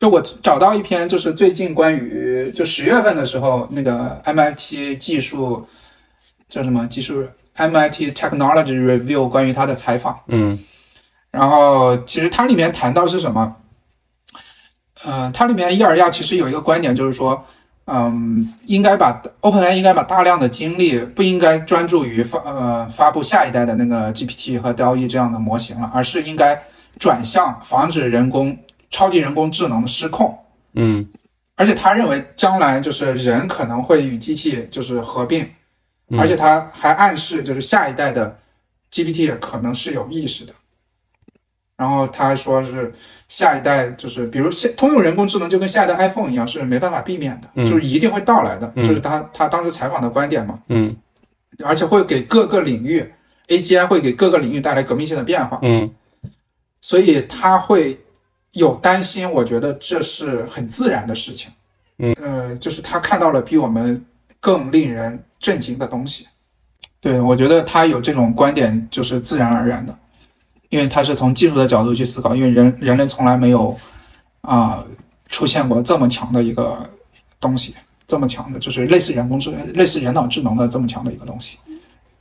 [0.00, 5.64] 就我找到一篇就是最近关于就十月份的时候那个 MIT 技术
[6.48, 10.18] 叫什么技术 MIT Technology Review 关于他的采访。
[10.26, 10.58] 嗯，
[11.30, 13.54] 然后其实它里面谈到是什么？
[15.04, 17.44] 呃，它里面伊尔亚其实有一个观点，就是说，
[17.86, 26.60] 嗯，应该把 OpenAI 应该把大量的精力不应该专注于发呃发布下一代的那个 GPT 和 DALL-E 这样的模型了，而是应该
[26.98, 28.56] 转向防止人工
[28.90, 30.36] 超级人工智能的失控。
[30.74, 31.06] 嗯，
[31.54, 35.48] 而且他认为将来就是人可能会与机器就是合并，
[36.10, 38.36] 嗯而且他还暗示就是下一代的
[38.92, 40.52] GPT 可能是有意识的。
[41.78, 42.92] 然后他还说是
[43.28, 47.64] 下一代就是比如现通用人工智能就跟下一代 iPhone 一样是没办法避免的，嗯。
[47.64, 48.84] 就是一定会到来的，嗯。
[48.84, 50.58] 就是他他当时采访的观点嘛。
[50.68, 50.94] 嗯。
[51.64, 53.08] 而且会给各个领域
[53.46, 55.88] AGI 会给各个领域带来革命性的变化，嗯。
[56.80, 57.98] 所以他会
[58.52, 61.50] 有担心，我觉得这是很自然的事情。
[61.98, 64.04] 嗯，呃，就是他看到了比我们
[64.40, 66.26] 更令人震惊的东西。
[67.00, 69.96] 对，我觉得他有这种观点就是自然而然的，
[70.68, 73.76] 因为它是从技术的角度去思考，因为人人类从来没有
[74.42, 74.84] 啊、
[75.28, 76.78] 出现过这么强的一个
[77.40, 77.74] 东西，
[78.06, 81.58] 这么强的，就是类似人工智类似人脑智能的这么强的一个东西，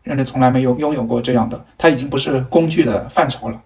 [0.03, 3.61] 人类从来没有拥有过这样的，它已经不是工具的范畴了。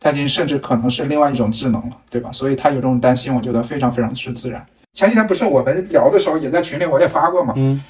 [0.00, 2.30] 它已经甚至可能是另外一种智能了，对吧？
[2.30, 4.64] 所以他有这种担心，我觉得非常非常之自然。
[4.92, 7.52] 前几天不是我们聊的时候，也在群里我也发过嘛。
[7.56, 7.82] 嗯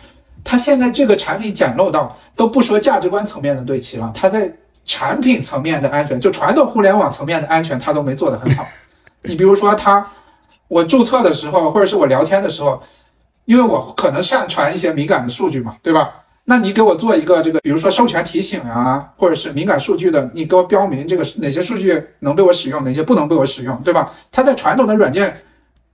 [0.42, 4.50] 他现在这个产品简陋到都不说价值观层面的对齐了，他在
[4.88, 8.66] 产品层面的安全，就传统互联网层面的安全，它都没做得很好。
[9.22, 10.04] 你比如说它，
[10.66, 12.82] 我注册的时候，或者是我聊天的时候，
[13.44, 16.10] 因为我可能上传一些敏感的数据嘛，对吧？
[16.44, 24.10] 那你给我做一个这个，比如说授权提醒啊，或者是敏感数据的，你给我标明这个哪些数据能被我使用，哪些不能被我使用，对吧？
[24.32, 25.36] 它在传统的软件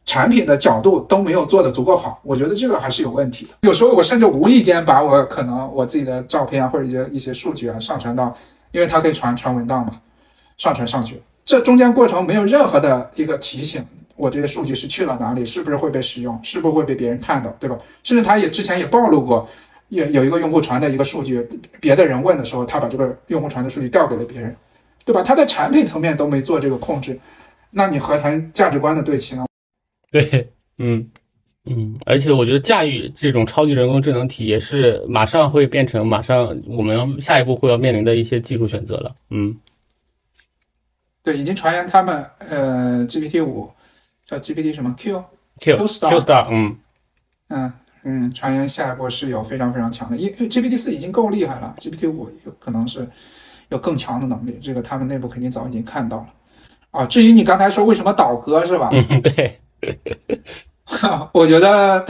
[0.07, 3.53] 产品的角度都没有做得足够好，我觉得这个还是有问题的。
[3.63, 8.37] 有时候我甚至无意间把我可能我自己的照片啊或者一些一些数据啊上传到，
[8.75, 10.01] 因为它可以传传文档嘛，
[10.59, 13.87] 上传上去，这中间过程没有任何的一个提醒。
[14.17, 15.47] 我这些数据是去了哪里？
[15.47, 16.39] 是不是会被使用？
[16.43, 17.49] 是不会被别人看到？
[17.61, 17.79] 对吧？
[18.03, 19.49] 甚至他也之前也暴露过，
[19.91, 21.49] 有有一个用户传的一个数据，
[21.81, 24.57] 别的人问的时候，他把这个用户传的数据调给了别人，
[25.05, 25.23] 对吧？
[25.23, 27.17] 他在产品层面都没做这个控制，
[27.71, 29.47] 那你何谈价值观的对齐呢？
[30.11, 31.09] 对，嗯
[31.67, 39.15] 嗯，而且我觉得驾驭这种超级人工智能体也是马上会变成马上我们下一步会要面临的一些技术选择了。
[39.31, 39.57] 嗯
[41.23, 43.71] 对，已经传言他们呃 GPT 五
[44.27, 46.77] 叫 GPT 什么 Q，，Q Q-Star Q Star，嗯
[47.49, 47.73] 嗯
[48.03, 53.09] 嗯，传言下一步是有非常非常强的，因为 GPT 四已经够厉害了，GPT 五有可能是
[53.71, 56.27] 有更强的能力，这个他们内部肯定早已经看到了。
[56.91, 58.91] 啊，至于你刚才说为什么倒戈是吧？
[58.93, 59.59] 嗯，对，
[61.33, 62.05] 我觉得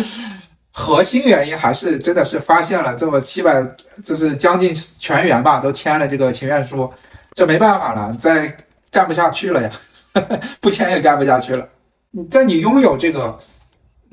[0.72, 3.64] 核心原因还是真的是发现了这么七百，
[4.04, 6.92] 就是将近全员吧，都签了这个请愿书，
[7.34, 8.54] 这没办法了，再
[8.90, 9.70] 干不下去了呀，
[10.60, 11.66] 不签也干不下去了。
[12.10, 13.38] 你在你拥有这个，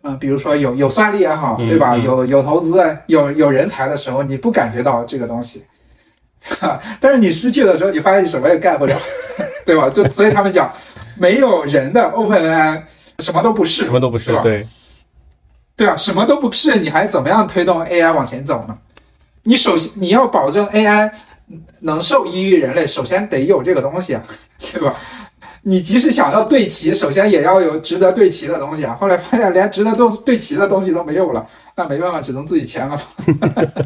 [0.03, 1.93] 嗯、比如说有有算力也好，嗯对吧？
[1.95, 5.65] 嗯有有投资、有有人才的时候，你不感觉到这个东西，
[6.99, 8.95] 但是你失去的时候，你发现你什么也干不了，
[9.65, 9.89] 对吧？
[9.89, 10.71] 就所以他们讲，
[11.17, 12.81] 没有人的 OpenAI
[13.21, 14.67] 什么都不是，什么都不是对，
[15.75, 18.77] 对啊，什么都不是，你还怎么样推动 AI 往前走呢？
[19.43, 21.11] 你首先你要保证 AI
[21.81, 24.23] 能受益于人类，首先得有这个东西啊，
[24.73, 24.95] 对吧？
[25.63, 28.97] 你即使想要对齐，首先也要有值得对齐的东西啊。
[28.99, 33.03] 后来发现连值得对对齐的东西都没有了，那没办法，只能自己签了吧。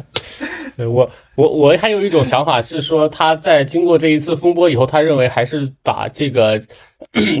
[0.78, 6.60] 对我我我还有一种想法是说，他在经过这一次风波以后，他认为还是把这个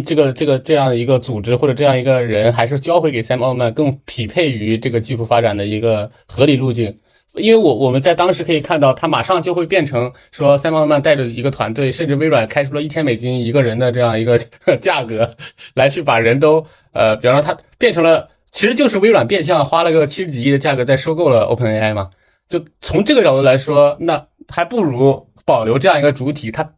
[0.06, 6.98] 这个这个这样一个组织或者这样一个人，还是交回给 Sam Altman 更匹配于这个技术发展的一个合理路径。
[7.34, 14.38] 因为我我们在当时可以看到，他马上就会变成说，Sam Altman 带着一个团队，甚至微软开出了一千美金一个人的这样一个
[14.80, 15.36] 价格，
[15.74, 22.08] 来去把人都呃，比方说他变成了，其实就是微软变相花了个七十几亿的价格在收购了 OpenAI 嘛。
[22.48, 26.68] 就从这个角度来说，那还不如保留这样一个主体，它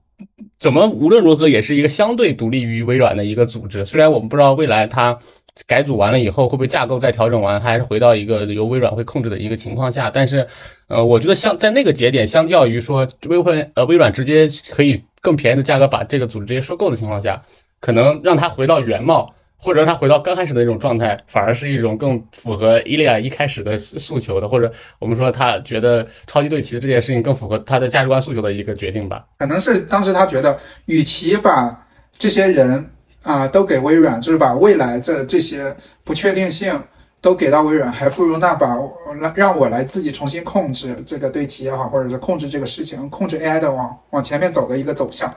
[0.59, 3.85] 怎么无论如何也是一个相对独立于微软的一个组织。
[3.85, 5.19] 虽然我们不知道未来它
[5.67, 10.47] 改组完了以后会不会架构再调整完，还是回到一个由微软会控制的一个情况下，但是
[10.87, 17.43] 呃，我觉得相在那个节点，相较于说微会呃微软直接可以更便宜的价格把这个组织直接收购的情况下，
[17.81, 19.35] 可能让它回到原貌。
[19.59, 29.27] 或者让它回到刚开始的那种状态，反而是一种更符合伊利亚一开始的诉求的，或者我们说他觉得超级对齐的这件事情更符合他的价值观诉求的一个决定吧。
[29.39, 32.89] 可能是当时他觉得，与其把这些人
[33.23, 36.81] 啊、都给微软，就是把未来这这些不确定性
[37.21, 38.79] 都给到微软，还不如那把
[39.21, 45.31] 让让我来自己重新控制这个对齐也好，或者是控制这个事情，控制 AI 的往往前面走的一个走向。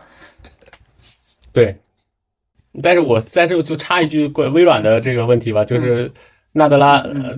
[1.52, 1.78] 对，
[2.82, 6.12] 但是我在这就插一句关微软的这个问题吧，就是
[6.52, 7.38] 纳德拉呃，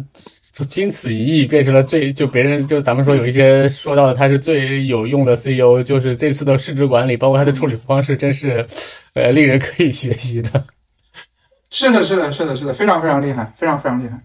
[0.52, 8.66] 就经此一役变成了最就别人就咱们说有一些说到的他是最有用的 CEO，就是这次的市值管理，包括他的处理方式，真是
[9.14, 10.64] 呃令人可以学习的。
[11.72, 14.20] 是的，是的，是的，是的，非常非常厉害，非常非常厉害。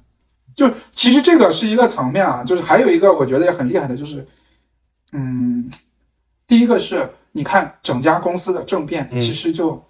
[0.54, 4.26] 就其实这个是一个层面啊，就是还有一个我觉得也很厉害的，就是，
[5.12, 5.70] 嗯，
[6.46, 9.82] 第一个是你看整家公司的政变，嗯其实就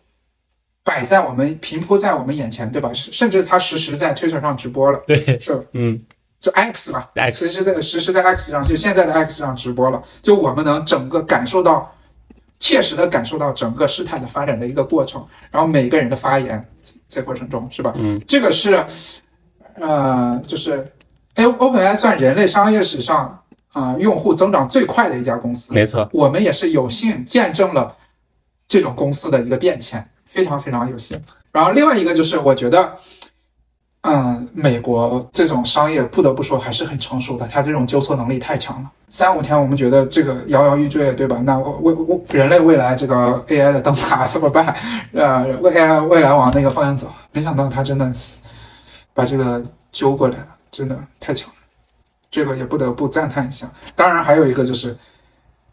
[0.89, 2.91] 摆在我们平铺在我们眼前，对吧？
[2.95, 5.63] 甚甚至它实时在 Twitter 上直播了，对，是吧？
[5.73, 6.01] 嗯。
[6.41, 11.93] 就 X 吧，，X，实时在实时在 X 上，就现在的 X 上直播了，就我们能整个感受到，
[12.61, 16.65] 切实的感受到整个事态的发展的一个过程，然后每个人的发言
[17.09, 17.93] 在过程中，是吧？
[17.97, 18.87] 嗯，这个是，
[19.75, 20.85] 呃，就是，
[21.35, 27.97] 哎，OpenAI 算人类商业史上啊、呃用户增长最快的一家公司，没错，我们也是有幸见证了
[28.69, 31.21] 这种公司的一个变迁，非常非常有幸。
[31.51, 32.93] 然后另外一个就是，我觉得，
[34.03, 38.91] 嗯，美国这种商业不得不说还是很成熟的，它这种纠错能力太强了。
[39.11, 41.41] 三五天我们觉得这个摇摇欲坠，对吧？
[41.43, 44.67] 那未未人类未来这个 AI 的灯塔怎么办？
[45.15, 48.13] 呃，未 AI 未来往那个方向走，没想到它真的
[49.15, 51.57] 把这个揪过来了，真的太强了。
[52.31, 53.67] 这个也不得不赞叹一下。
[53.97, 54.97] 当然还有一个就是。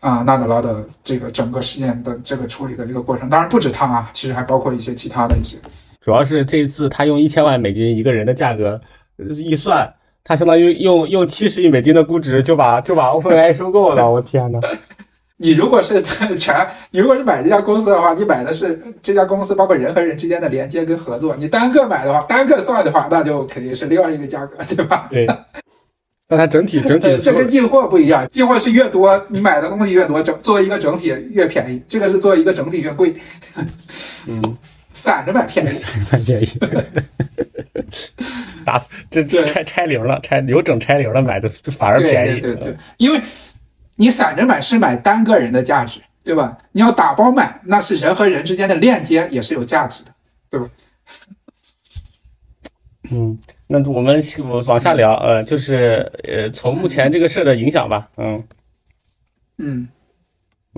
[0.06, 5.58] 啊，纳德拉的这个整个事件的这个处理的一个过程，当然不止他啊，其实还包括一些其他的一些。
[6.00, 8.80] 主要是这一次他用一千万美金一个人的价格
[9.18, 9.92] 呃一算，
[10.24, 14.60] 他相当于用用七十亿美金的估值就把就把 OpenAI 收购了，我天呐！
[15.38, 16.00] 你如果是
[16.38, 16.56] 全，
[16.92, 21.36] 你如果是买这家公司的话，你买的是这家公司包括人和人之间的连接跟合作。
[21.36, 25.08] 你单个买的话，单个算的话，那就肯定是另外一个价格，对吧？
[25.10, 25.28] 对，
[26.28, 31.80] 那它整体整体这跟进货不一样，进货是越多，你买的东西越多，整作为一个整体越便宜。
[31.88, 33.16] 这个是作为一个整体越贵，
[34.28, 34.58] 嗯，
[34.94, 35.72] 散着买便宜。
[35.72, 36.48] 散着买便宜，
[38.66, 43.22] 打这这拆拆零了，拆有整拆零了买的就反而便宜，对对对，因为
[43.96, 46.58] 你散着买是买单个人的价值，对吧？
[46.72, 50.12] 你要打包买，那是人和人之间的链接也是有价值的。
[53.12, 53.38] 嗯，
[53.68, 58.44] 那我们我往下聊，呃，就是呃，从目前这个事儿的影响吧，嗯
[59.58, 59.88] 嗯，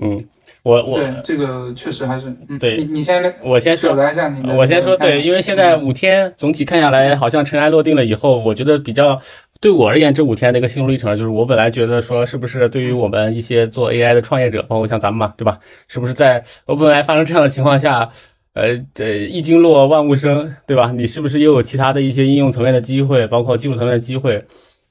[0.00, 0.24] 嗯，
[0.62, 4.50] 我我对，这个确实还是，嗯、对你你先来我先说表，达一下你。
[4.52, 9.20] 我先说，对，因为现在嗯五天总体看下来，好像尘埃落定了以后，我觉得比较
[9.60, 15.58] 对我而言，这五天的一个心路历程，就是我本来觉得说，是不是对于我们一些做 AI 的创业者，包括像咱们嘛，对吧？
[15.88, 18.08] 是不是在 OpenAI 发生这样的情况下，
[18.54, 20.92] 呃，这一经落万物生，对吧？
[20.92, 24.42] 你是不是又有其他的一些应用层面的机会，包括技术层面的机会，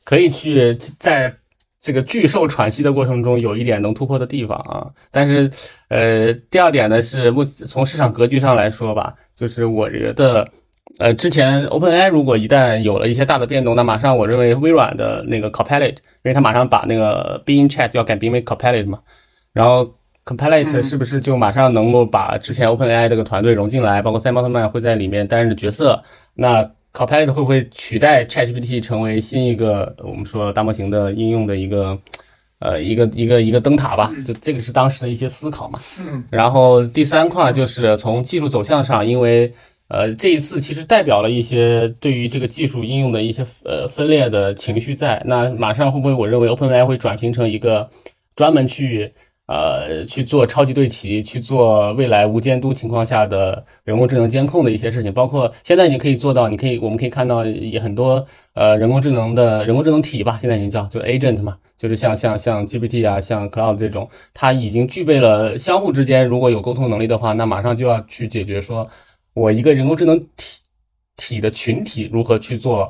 [0.04, 1.34] 可以去在
[1.82, 4.88] 这个巨兽喘息的过程中有一点能突破的地方啊？
[5.12, 5.52] 但是，
[5.90, 10.48] 呃，第二点呢是目从市场格局上来说吧，就是我觉得。
[11.00, 19.00] 呃，之前 OpenAI 如果一旦有了一些大的变动，那马上我认为微软的那个 Copilot，因为它马上把那个 Bing Chat 要改名为 Copilot 嘛，
[19.54, 19.94] 然后
[20.28, 26.04] Copilot 嗯是不是就马上能够把之前 OpenAI 这个团队融进来，包括 Sam Altman 会在里面担任的角色？
[26.34, 31.98] 那 Copilot 会不会取代 ChatGPT 成为新一个我们说大模型的应用的一个
[32.60, 34.12] 呃一个一个一个灯塔吧？
[34.26, 35.80] 就这个是当时的一些思考嘛。
[36.00, 39.54] 嗯然后第三块就是从技术走向上，因为
[39.88, 45.22] 呃这一次其实代表了一些对于这个技术应用的一些呃分裂的情绪在。
[45.26, 47.90] 那马上会不会我认为 OpenAI 会转型成一个
[48.36, 49.14] 专门去
[49.48, 68.88] 呃去做超级对齐，去做未来无监督情况下的人工智能监控的一些事情，包括现在你可以做到，你可以我们可以看到也很多呃人工智能的人工智能体吧，现在已经叫就 agent 嘛，就是像像像 GPT 啊，像 Cloud 这种，它已经具备了相互之间如果有沟通能力的话，那马上就要去解决说，
[69.34, 70.62] 我一个人工智能体
[71.16, 72.84] 体的群体如何去做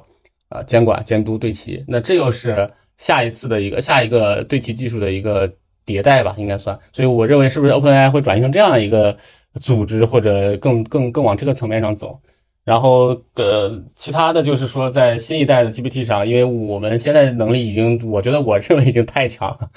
[0.50, 5.52] 啊、呃监管、监督、对齐，那这又是下一次的一个下一个对齐技术的一个
[5.88, 6.78] 迭代吧，应该算。
[6.94, 9.18] 所以我认为是不是 OpenAI 会转型成这样一个
[9.60, 12.20] 组织，或者更更更往这个层面上走。
[12.66, 19.70] 然后呃，其他的就是说，在新一代的 GPT 上，因为我们现在能力已经，我觉得我认为已经太强了，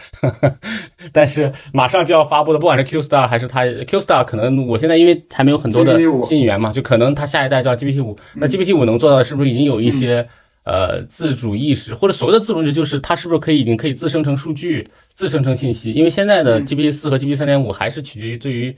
[1.13, 10.27] 但是马上就要发布的，不管是 Q Star 还是它 Q Star，可能我现在因为还没有很多的新语言嘛，就可能它下一代叫 GPT 五，那 GPT 五能做到的是不是已经有一些、
[10.65, 15.93] 呃自主意识，或者所谓的自主意识，就是它是不是可以已经可以自生成数据、自生成信息？
[15.93, 16.67] 因为现在的嗯。
[16.67, 18.75] GPT 四和 GPT 三点五还是取决于对于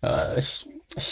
[0.00, 0.36] 呃，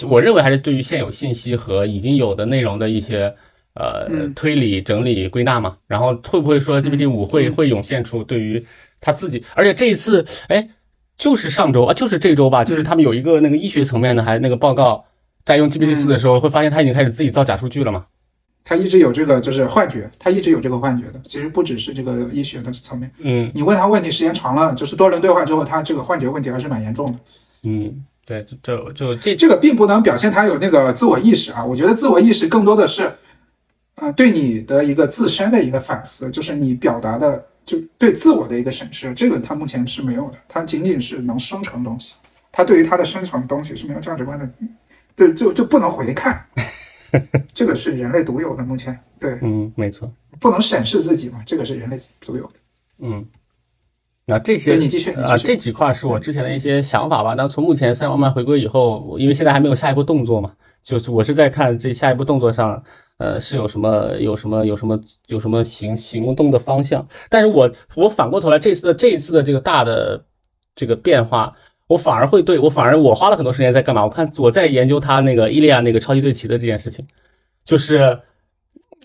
[0.09, 3.35] 我认为还是对于现有信息和已经有的内容的一些
[3.75, 5.77] 呃嗯推理、整理、归纳嘛。
[5.87, 8.65] 然后会不会说 GPT 五会会涌现出对于
[9.01, 10.69] 他自己，而且这一次，哎，
[11.19, 15.05] 就是上周啊，就是这周吧，就是他们有一个那个医学层面的还那个报告，
[15.45, 18.07] 在用 GPT 四的时候，会发现他已经开始自己造假数据了嘛。
[18.65, 21.21] 他一直有这个就是幻觉，他一直有这个幻觉的。
[21.29, 27.15] 其实不只是这个医学的层面，嗯你问他问题时间长了，就是多轮对话之后，他这个幻觉问题还是蛮严重的。
[27.65, 31.63] 嗯对，就就这这个并不能表现他有那个自我意识啊。
[31.63, 33.13] 我觉得自我意识更多的是，
[33.97, 39.13] 呃，对你的一个自身的一个反思，就是你表达的就对自我的一个审视。
[39.13, 42.15] 这个他目前是没有的，他仅仅是能生成东西，
[42.51, 44.49] 他对于他的生成东西是没有价值观的，
[45.15, 46.47] 对，就就不能回看。
[47.53, 50.11] 这个是人类独有的，目前对，嗯，没错，
[50.41, 52.53] 不能审视自己嘛，这个是人类独有的。
[53.01, 53.27] 嗯。
[54.27, 57.35] 那这些对你继续啊，这几块是我之前的一些想法吧。
[57.35, 60.51] 那从目前三慢慢回归以后，因为现在还没有下一步动作嘛，
[60.83, 62.83] 就是我是在看这下一步动作上，
[63.19, 67.07] 呃，是有什么有什么有什么有什么行行动的方向。
[67.29, 70.25] 但是我我反过头来，这次的这一次的这个大的
[70.75, 71.55] 这个变化，
[71.89, 74.05] 我反而会对我反而我花了很多时间在干嘛？
[74.05, 77.05] 我看我在研究他那个伊利亚那个超级对齐的这件事情，
[77.65, 78.19] 就是。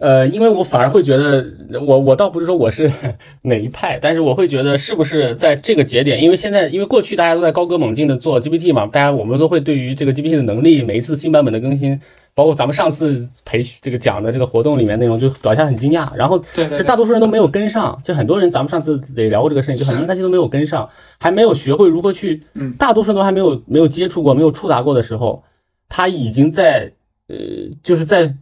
[0.01, 1.45] 呃，因为我反而会觉得，
[1.86, 2.89] 我我倒不是说我是
[3.43, 11.99] 哪一派，但是我会觉得是不是在这个节点，因为现在因为过去大家都在高歌猛进的做 GPT 嘛，大家我们都会对于这个 GPT 的能力，每一次新版本的更新，
[12.39, 16.09] 包括咱们上次培训这个讲的这个活动里面内容，就表现很惊讶。
[16.15, 25.43] 然后对对其实大多数人都没有跟上，就很多人咱们上次也聊过这个事情，就很多人担心都没有跟上，还没有学会如何去，嗯大多数人都还没有没有接触过、没有触达过的时候，
[25.89, 26.89] 他已经在
[27.27, 27.35] 呃，
[27.83, 28.33] 就是在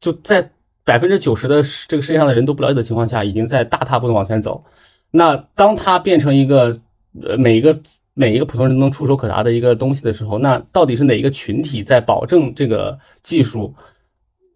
[0.00, 0.50] 就在。
[0.86, 4.62] 百分之九十的这个世界上的人都不了解的情况下，已经在大踏步的往前走。
[5.10, 6.78] 那当他变成一个
[7.22, 7.80] 呃每一个
[8.14, 13.74] 每一个普通人都能触手可达的一个东西的时候，那到底是哪一个群体在保证这个技术？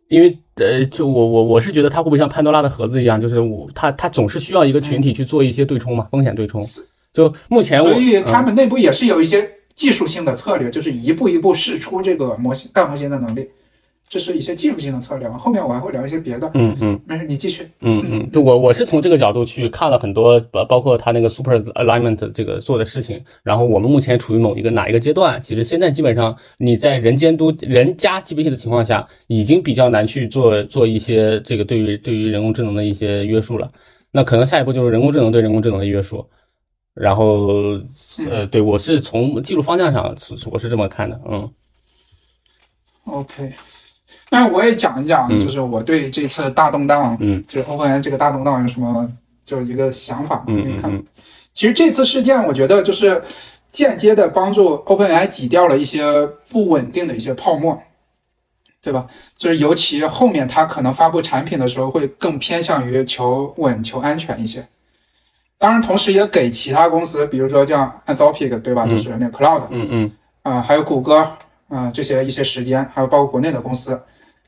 [0.08, 6.64] 因为呃，就我我我是觉得它会不会像潘多拉的盒子一样，就是我它它总是需要一个群体去做一些对冲嘛，风险对冲。
[7.12, 13.48] 就目前我，所以他嗯们内部也是有一些技术性的策略，就是一步一步试出这个模型大模型的能力，
[14.08, 15.28] 这是一些技术性的策略。
[15.30, 17.00] 后面我还会聊一些别的，嗯嗯。
[17.06, 17.68] 没事，你继续。
[17.80, 23.22] 嗯嗯，就我我是从这个角度去看了很多，包包括他那个 super alignment 这个做的事情。
[23.42, 25.40] 然后我们目前处于某一个哪一个阶段？
[25.42, 33.70] 其实现在基本上你在人监督人加 GPT 的情况下，已经比较难去做做一些这个对于对于人工智能的一些约束了。
[34.10, 36.26] 那可能下一步就是人工智能对人工智能的约束。
[36.94, 37.78] 然后
[38.28, 41.48] 呃，对我是从技术方向上是我是这么看的，嗯
[43.04, 43.52] OK，
[44.30, 49.10] 但是我也讲一讲，嗯就是我对这次大动荡，嗯，就是 OpenAI 这个大动荡有什么
[49.44, 50.90] 就是一个想法，嗯看。
[51.54, 53.20] 其实这次事件，我觉得就是
[53.72, 56.04] 间接的帮助 OpenAI 挤掉了一些
[56.48, 57.80] 不稳定的一些泡沫，
[58.80, 59.06] 对吧？
[59.36, 64.64] 就是尤其后面它可能发布产品的时候，会更偏向于求稳、求安全一些。
[65.58, 68.84] 当然，同时也给其他公司，比如说像 Anthropic，对吧？
[68.86, 70.12] 嗯就是那个 Cloud，嗯嗯
[70.42, 71.28] 啊、还有谷歌
[71.68, 74.00] 啊、这些一些时间，还有包括国内的公司，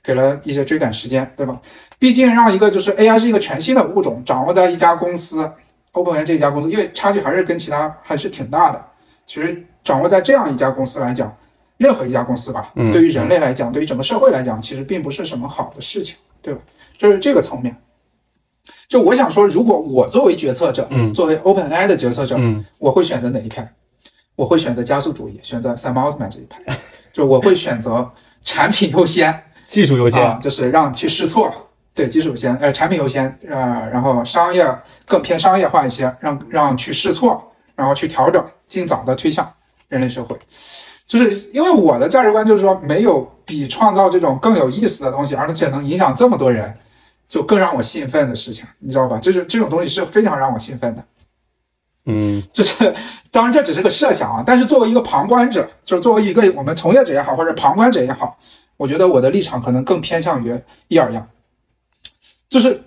[0.03, 1.61] 给了一些追赶时间，对吧？
[1.99, 5.51] 毕竟让一个就是 AI 是一个全新的物种，掌握在一家公司
[5.93, 8.85] ，OpenAI 这家公司，因为差距还是跟其他还是挺大的。
[9.27, 11.35] 其实掌握在这样一家公司来讲，
[11.77, 16.61] 任何一家公司吧，嗯对于人类来讲，对于整个社会来讲，其实并不是什么好的事情，对吧？
[16.97, 17.77] 就是这个层面。
[18.89, 23.71] 就我想说，如果我作为决策者，嗯作为 OpenAI 的决策者，嗯我会选择哪一派？
[24.37, 26.59] 我会选择加速主义，选择 Sam Altman 这一派，
[27.13, 28.11] 就我会选择
[28.43, 31.49] 产品优先技术优先，啊，就是让去试错，
[31.95, 34.67] 对，技术优先，呃，产品优先，呃，然后商业
[35.07, 37.41] 更偏商业化一些，让让去试错，
[37.77, 39.49] 然后去调整，尽早的推向
[39.89, 40.37] 人类社会。
[41.07, 46.75] 就是因为我的价值观就是说，没有比创造这种更有意思的东西，而且能影响这么多人，
[47.29, 49.19] 就更让我兴奋的事情，你知道吧？
[49.19, 51.05] 就是这种东西是非常让我兴奋的。
[52.07, 52.93] 嗯 就是，
[53.31, 58.37] 当然这只是个设想啊，但是作为一个旁观者，就是作为一个我们从业者也好，或者旁观者也好，
[58.81, 60.59] 我觉得我的立场可能更偏向于
[60.89, 61.29] 一二样，
[62.49, 62.83] 就是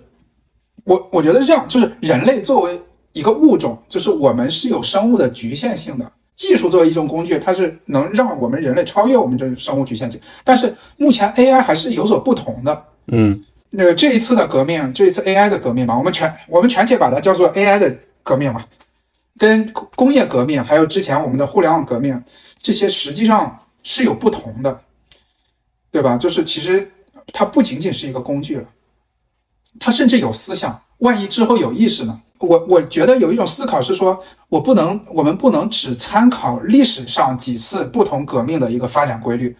[0.82, 2.82] 我我觉得是这样，就是人类作为
[3.12, 6.10] 一个物种，就是我们是有生物的局限性的。
[6.34, 12.84] 技术作为一种工具，它是能让我们人类超越我们这种生物局限性，但是目前 AI 还是有所不同的。
[13.06, 13.40] 嗯
[13.70, 18.66] 那个这一次的革命，这一次 AI 的革命吧，我们全我们全且把它叫做 AI 的革命吧，
[19.38, 22.20] 跟工工业革命还有之前我们的互联网革命
[22.60, 24.80] 这些实际上是有不同的，
[25.94, 26.16] 对吧？
[26.16, 26.90] 就是其实
[27.32, 28.64] 它不仅仅是一个工具了，
[29.78, 30.82] 它甚至有思想。
[30.98, 32.20] 万一之后有意识呢？
[32.40, 34.18] 我我觉得有一种思考是说，
[34.48, 39.56] 我不能，我们不能只参考历史上几次不同革命的一个发展规律。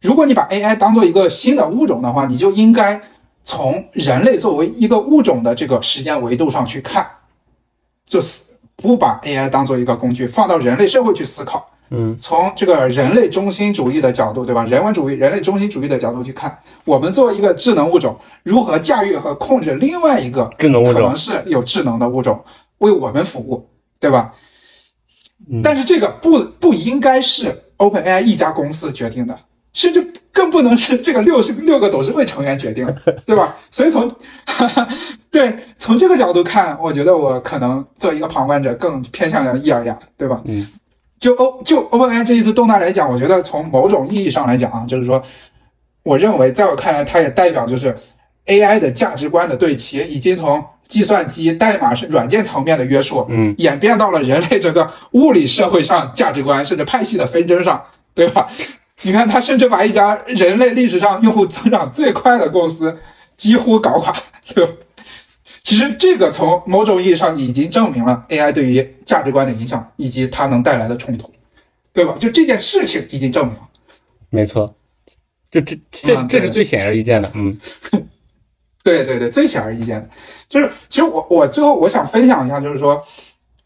[0.00, 3.00] 如果你把 AI 当做一个新的物种的话，你就应该
[3.44, 7.08] 从人类作为一个物种的这个时间维度上去看，
[8.04, 11.70] 就是不把 AI 当做一个工具，放到人类社会去思考。
[11.90, 14.64] 嗯，从这个人类中心主义的角度，对吧？
[14.64, 22.42] 人文主义、人类中心主义的角度去看，我们作为一个智能物种，如何驾驭和控制另外一个智能物种可能是有智能的物种
[22.78, 23.68] 为我们服务，
[23.98, 24.32] 对吧？
[25.50, 29.38] 嗯但是这个不不应该是 OpenAI 一家公司决定的，
[29.72, 32.86] 甚至更不能是这个 六十六个董事会成员决定，
[33.24, 33.56] 对吧？
[33.70, 34.10] 所以从
[35.30, 40.42] 对从这个角度看，我觉得我可能作为一个旁观者更偏向于伊尔雅，对吧？
[40.44, 40.66] 嗯，
[41.20, 45.22] 就 O 就 OpenAI 这一次动态来讲，我觉得从某种意义上来讲啊，就是说，
[46.02, 47.94] 我认为在我看来，它也代表就是
[48.46, 57.82] AI 的价值观的对齐，已经从计算机代码是软件层面的约束，嗯，演变到了人类这个物理社会上价值观，甚至派系的纷争上，
[58.14, 58.48] 对吧？
[59.02, 62.98] 你看，他甚至把一家人类历史上用户增长最快的公司
[63.36, 64.14] 几乎搞垮，
[64.54, 64.72] 对吧？
[65.68, 71.30] 其实这个从某种意义上已经证明了 AI 对于价值观的影响以及它能带来的冲突，
[71.92, 72.14] 对吧？
[72.18, 73.68] 就这件事情已经证明了。
[74.30, 74.74] 没错，
[75.50, 77.58] 这这这这是最显而易见的，嗯。
[78.82, 80.08] 对对对，最显而易见的，
[80.48, 83.04] 就是其实我我最后我想分享一下，就是说，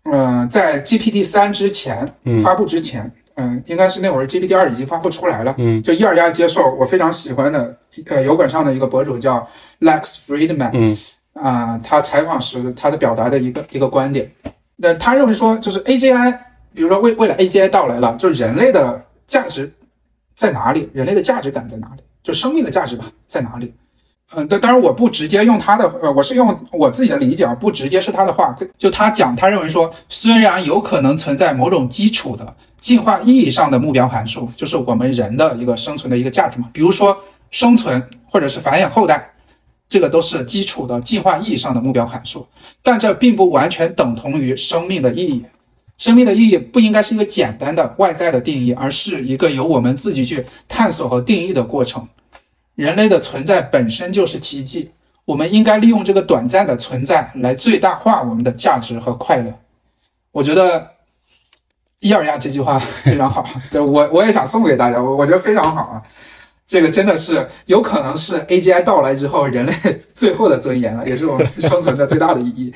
[0.02, 2.36] 嗯、在 GPT 三之前嗯。
[2.42, 5.80] 发布之前，嗯、应该是那会儿 GPT 二已经发布出来了，嗯。
[5.80, 9.48] 就一二家接受我非常喜欢的呃油管上的一个博主叫
[9.78, 10.98] Lex Friedman，嗯
[11.34, 14.30] 啊、他采访时他的表达的一个一个观点，
[14.76, 16.36] 那他认为说就是 AGI，
[16.74, 19.72] 比如说为为了 AGI 到来了，就人类的价值
[20.34, 20.88] 在哪里？
[20.92, 22.02] 人类的价值感在哪里？
[22.22, 23.72] 就生命的价值吧在哪里？
[24.34, 28.56] 嗯，当当然我不直接用他的，呃，我是用我自己的理解，啊，不直接是他的话。
[28.78, 37.14] 就他讲，他认为说，虽然有可能存在某种基础的进化意义上的目标函数，就是我们人的一个生存的一个价值嘛，比如说
[37.50, 39.31] 生存或者是繁衍后代，
[39.92, 42.46] 这个都是基础的进化意义上的目标函数，
[42.82, 45.44] 但这并不完全等同于生命的意义。
[45.98, 52.08] 生命的意义不应该是一个简单的外在的定义，而是一个由我们自己去探索和定义的过程。
[52.74, 54.90] 人类的存在本身就是奇迹，
[55.26, 59.52] 我们应该利用这个短暂的存在来最大化我们的价值和快乐。
[60.30, 60.88] 我觉得
[62.00, 66.02] 伊尔亚这句话非常好，就我我也想送给大家，我我觉得非常好啊。
[66.66, 69.72] 这个真的是有可能是 AGI 到来之后人类
[70.14, 72.72] 最后的尊严了， 也是我们生存的最大的意义。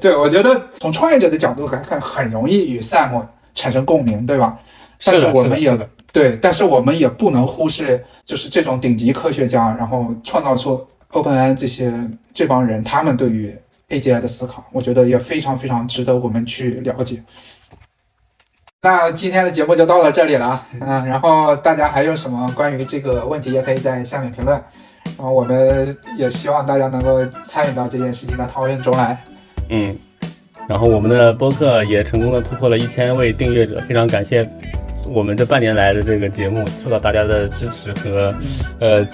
[0.00, 4.58] 对，我觉得从创业者的角度来看，很容易与 Sam 产生共鸣，对吧？
[5.04, 5.76] 但是我们也，
[6.12, 11.92] 对，但是我们也不能忽视，就是这种顶级科学家，然后创造出 OpenAI 这些
[12.34, 13.56] 这帮人，他们对于
[13.88, 17.22] AGI 的思考，我觉得也非常非常值得我们去了解。
[18.82, 24.58] 那今天的节目就到了这里了啊，嗯，然后大家还有什么关于这个问题，也可以在下面评论，
[25.18, 29.22] 然后我们也希望大家能够参与到这件事情的讨论中来。
[29.68, 29.94] 嗯。
[30.66, 34.48] 然后我们的播客也成功的突破了一千位订阅者，非常感谢
[35.06, 38.34] 我们这半年来的这个节目受到大家的支持和
[38.78, 39.06] 呃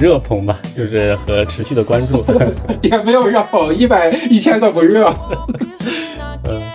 [0.00, 2.24] 热捧吧，就是和持续的关注。
[2.82, 5.14] 也没有热捧，一百一千个不热。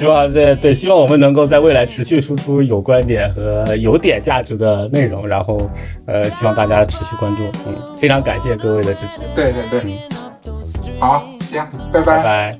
[0.00, 5.70] 希望在对，希望我们能够在未来持续输出有观点和有点价值的内容，然后
[6.06, 7.42] 呃，希望大家持续关注。
[7.66, 9.20] 嗯，非常感谢各位的支持。
[9.34, 9.98] 对对对，
[10.98, 12.58] 好，行，拜拜拜,拜。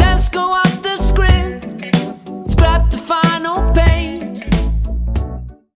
[0.00, 1.60] Let's go off the screen,
[2.46, 3.57] scrap the final.